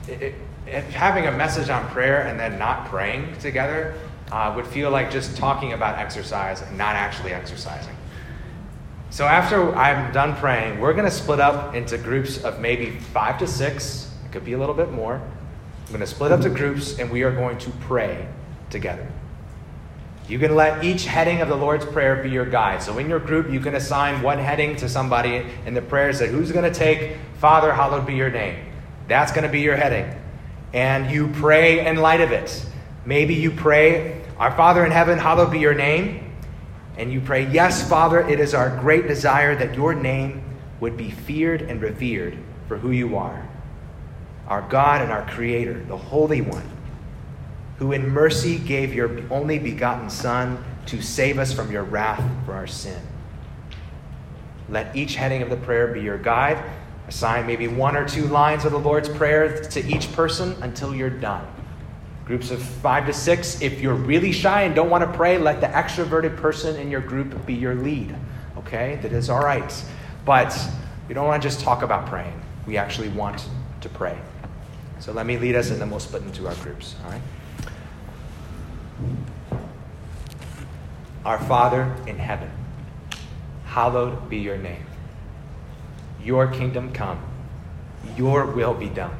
it, 0.07 0.33
it, 0.65 0.83
having 0.85 1.27
a 1.27 1.31
message 1.31 1.69
on 1.69 1.87
prayer 1.89 2.21
and 2.21 2.39
then 2.39 2.57
not 2.57 2.87
praying 2.87 3.37
together 3.39 3.93
uh, 4.31 4.51
would 4.55 4.65
feel 4.67 4.89
like 4.91 5.11
just 5.11 5.37
talking 5.37 5.73
about 5.73 5.97
exercise 5.97 6.61
and 6.61 6.77
not 6.77 6.95
actually 6.95 7.33
exercising. 7.33 7.95
So 9.11 9.25
after 9.25 9.75
I'm 9.75 10.11
done 10.13 10.35
praying, 10.35 10.79
we're 10.79 10.93
going 10.93 11.05
to 11.05 11.11
split 11.11 11.39
up 11.39 11.73
into 11.73 11.97
groups 11.97 12.43
of 12.43 12.59
maybe 12.59 12.91
five 12.91 13.39
to 13.39 13.47
six. 13.47 14.11
It 14.25 14.31
could 14.31 14.45
be 14.45 14.53
a 14.53 14.57
little 14.57 14.75
bit 14.75 14.91
more. 14.91 15.15
I'm 15.15 15.87
going 15.87 16.01
to 16.01 16.07
split 16.07 16.31
up 16.31 16.41
to 16.41 16.49
groups 16.49 16.99
and 16.99 17.09
we 17.09 17.23
are 17.23 17.31
going 17.31 17.57
to 17.59 17.71
pray 17.81 18.27
together. 18.69 19.07
You 20.29 20.37
can 20.37 20.55
let 20.55 20.83
each 20.83 21.05
heading 21.05 21.41
of 21.41 21.49
the 21.49 21.55
Lord's 21.55 21.85
Prayer 21.85 22.21
be 22.21 22.29
your 22.29 22.45
guide. 22.45 22.83
So 22.83 22.99
in 22.99 23.09
your 23.09 23.17
group, 23.17 23.49
you 23.49 23.59
can 23.59 23.73
assign 23.73 24.21
one 24.21 24.37
heading 24.37 24.75
to 24.75 24.87
somebody 24.87 25.43
in 25.65 25.73
the 25.73 25.81
prayer. 25.81 26.13
Say, 26.13 26.27
who's 26.27 26.51
going 26.51 26.71
to 26.71 26.77
take, 26.79 27.17
Father, 27.39 27.73
hallowed 27.73 28.05
be 28.05 28.13
your 28.13 28.29
name? 28.29 28.63
That's 29.07 29.31
going 29.31 29.43
to 29.43 29.49
be 29.49 29.61
your 29.61 29.75
heading. 29.75 30.13
And 30.71 31.09
you 31.09 31.29
pray 31.29 31.83
in 31.87 31.95
light 31.95 32.21
of 32.21 32.31
it. 32.31 32.63
Maybe 33.05 33.33
you 33.33 33.49
pray, 33.49 34.21
Our 34.37 34.55
Father 34.55 34.85
in 34.85 34.91
heaven, 34.91 35.17
hallowed 35.17 35.51
be 35.51 35.57
your 35.57 35.73
name. 35.73 36.31
And 36.95 37.11
you 37.11 37.21
pray, 37.21 37.47
Yes, 37.47 37.89
Father, 37.89 38.19
it 38.19 38.39
is 38.39 38.53
our 38.53 38.77
great 38.77 39.07
desire 39.07 39.55
that 39.55 39.73
your 39.73 39.95
name 39.95 40.43
would 40.79 40.95
be 40.95 41.09
feared 41.09 41.63
and 41.63 41.81
revered 41.81 42.37
for 42.67 42.77
who 42.77 42.91
you 42.91 43.17
are, 43.17 43.49
our 44.47 44.61
God 44.69 45.01
and 45.01 45.11
our 45.11 45.25
Creator, 45.25 45.85
the 45.85 45.97
Holy 45.97 46.41
One 46.41 46.69
who 47.79 47.93
in 47.93 48.09
mercy 48.09 48.59
gave 48.59 48.93
your 48.93 49.09
only 49.31 49.57
begotten 49.57 50.09
Son 50.09 50.63
to 50.85 51.01
save 51.01 51.39
us 51.39 51.53
from 51.53 51.71
your 51.71 51.83
wrath 51.83 52.21
for 52.45 52.53
our 52.53 52.67
sin. 52.67 53.01
Let 54.67 54.95
each 54.95 55.15
heading 55.15 55.41
of 55.41 55.49
the 55.49 55.55
prayer 55.55 55.87
be 55.87 56.01
your 56.01 56.17
guide. 56.17 56.61
Assign 57.07 57.47
maybe 57.47 57.67
one 57.67 57.95
or 57.95 58.07
two 58.07 58.25
lines 58.27 58.65
of 58.65 58.71
the 58.71 58.79
Lord's 58.79 59.09
Prayer 59.09 59.63
to 59.63 59.87
each 59.87 60.11
person 60.11 60.61
until 60.61 60.93
you're 60.93 61.09
done. 61.09 61.47
Groups 62.25 62.51
of 62.51 62.61
five 62.61 63.07
to 63.07 63.13
six. 63.13 63.61
If 63.61 63.81
you're 63.81 63.95
really 63.95 64.31
shy 64.31 64.63
and 64.63 64.75
don't 64.75 64.89
want 64.89 65.03
to 65.03 65.17
pray, 65.17 65.37
let 65.37 65.61
the 65.61 65.67
extroverted 65.67 66.37
person 66.37 66.75
in 66.75 66.91
your 66.91 67.01
group 67.01 67.45
be 67.47 67.53
your 67.55 67.75
lead. 67.75 68.15
Okay? 68.57 68.99
That 69.01 69.13
is 69.13 69.29
all 69.29 69.43
right. 69.43 69.85
But 70.25 70.55
we 71.07 71.15
don't 71.15 71.25
want 71.25 71.41
to 71.41 71.47
just 71.47 71.61
talk 71.61 71.81
about 71.81 72.07
praying. 72.07 72.39
We 72.67 72.77
actually 72.77 73.09
want 73.09 73.47
to 73.81 73.89
pray. 73.89 74.19
So 74.99 75.13
let 75.13 75.25
me 75.25 75.37
lead 75.37 75.55
us 75.55 75.71
and 75.71 75.81
then 75.81 75.89
we'll 75.89 76.01
split 76.01 76.23
into 76.23 76.45
our 76.45 76.55
groups. 76.55 76.95
All 77.05 77.11
right? 77.11 77.21
Our 81.25 81.37
Father 81.37 81.95
in 82.07 82.17
heaven, 82.17 82.49
hallowed 83.65 84.29
be 84.29 84.37
your 84.37 84.57
name. 84.57 84.85
Your 86.23 86.47
kingdom 86.47 86.93
come, 86.93 87.21
your 88.15 88.45
will 88.45 88.73
be 88.73 88.87
done, 88.87 89.17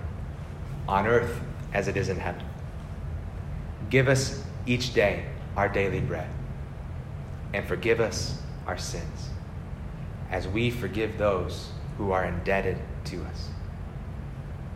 on 0.87 1.07
earth 1.07 1.41
as 1.73 1.89
it 1.89 1.97
is 1.97 2.07
in 2.07 2.17
heaven. 2.17 2.43
Give 3.89 4.07
us 4.07 4.43
each 4.65 4.93
day 4.93 5.25
our 5.57 5.67
daily 5.67 5.99
bread, 5.99 6.29
and 7.53 7.67
forgive 7.67 7.99
us 7.99 8.41
our 8.65 8.77
sins, 8.77 9.29
as 10.31 10.47
we 10.47 10.71
forgive 10.71 11.17
those 11.17 11.71
who 11.97 12.11
are 12.11 12.23
indebted 12.23 12.77
to 13.05 13.23
us. 13.25 13.49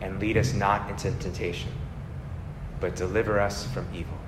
And 0.02 0.20
lead 0.20 0.36
us 0.36 0.52
not 0.52 0.90
into 0.90 1.10
temptation, 1.12 1.70
but 2.80 2.96
deliver 2.96 3.40
us 3.40 3.66
from 3.68 3.86
evil. 3.94 4.18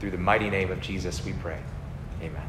Through 0.00 0.12
the 0.12 0.18
mighty 0.18 0.50
name 0.50 0.70
of 0.70 0.80
Jesus, 0.80 1.24
we 1.24 1.32
pray. 1.34 1.58
Amen. 2.22 2.47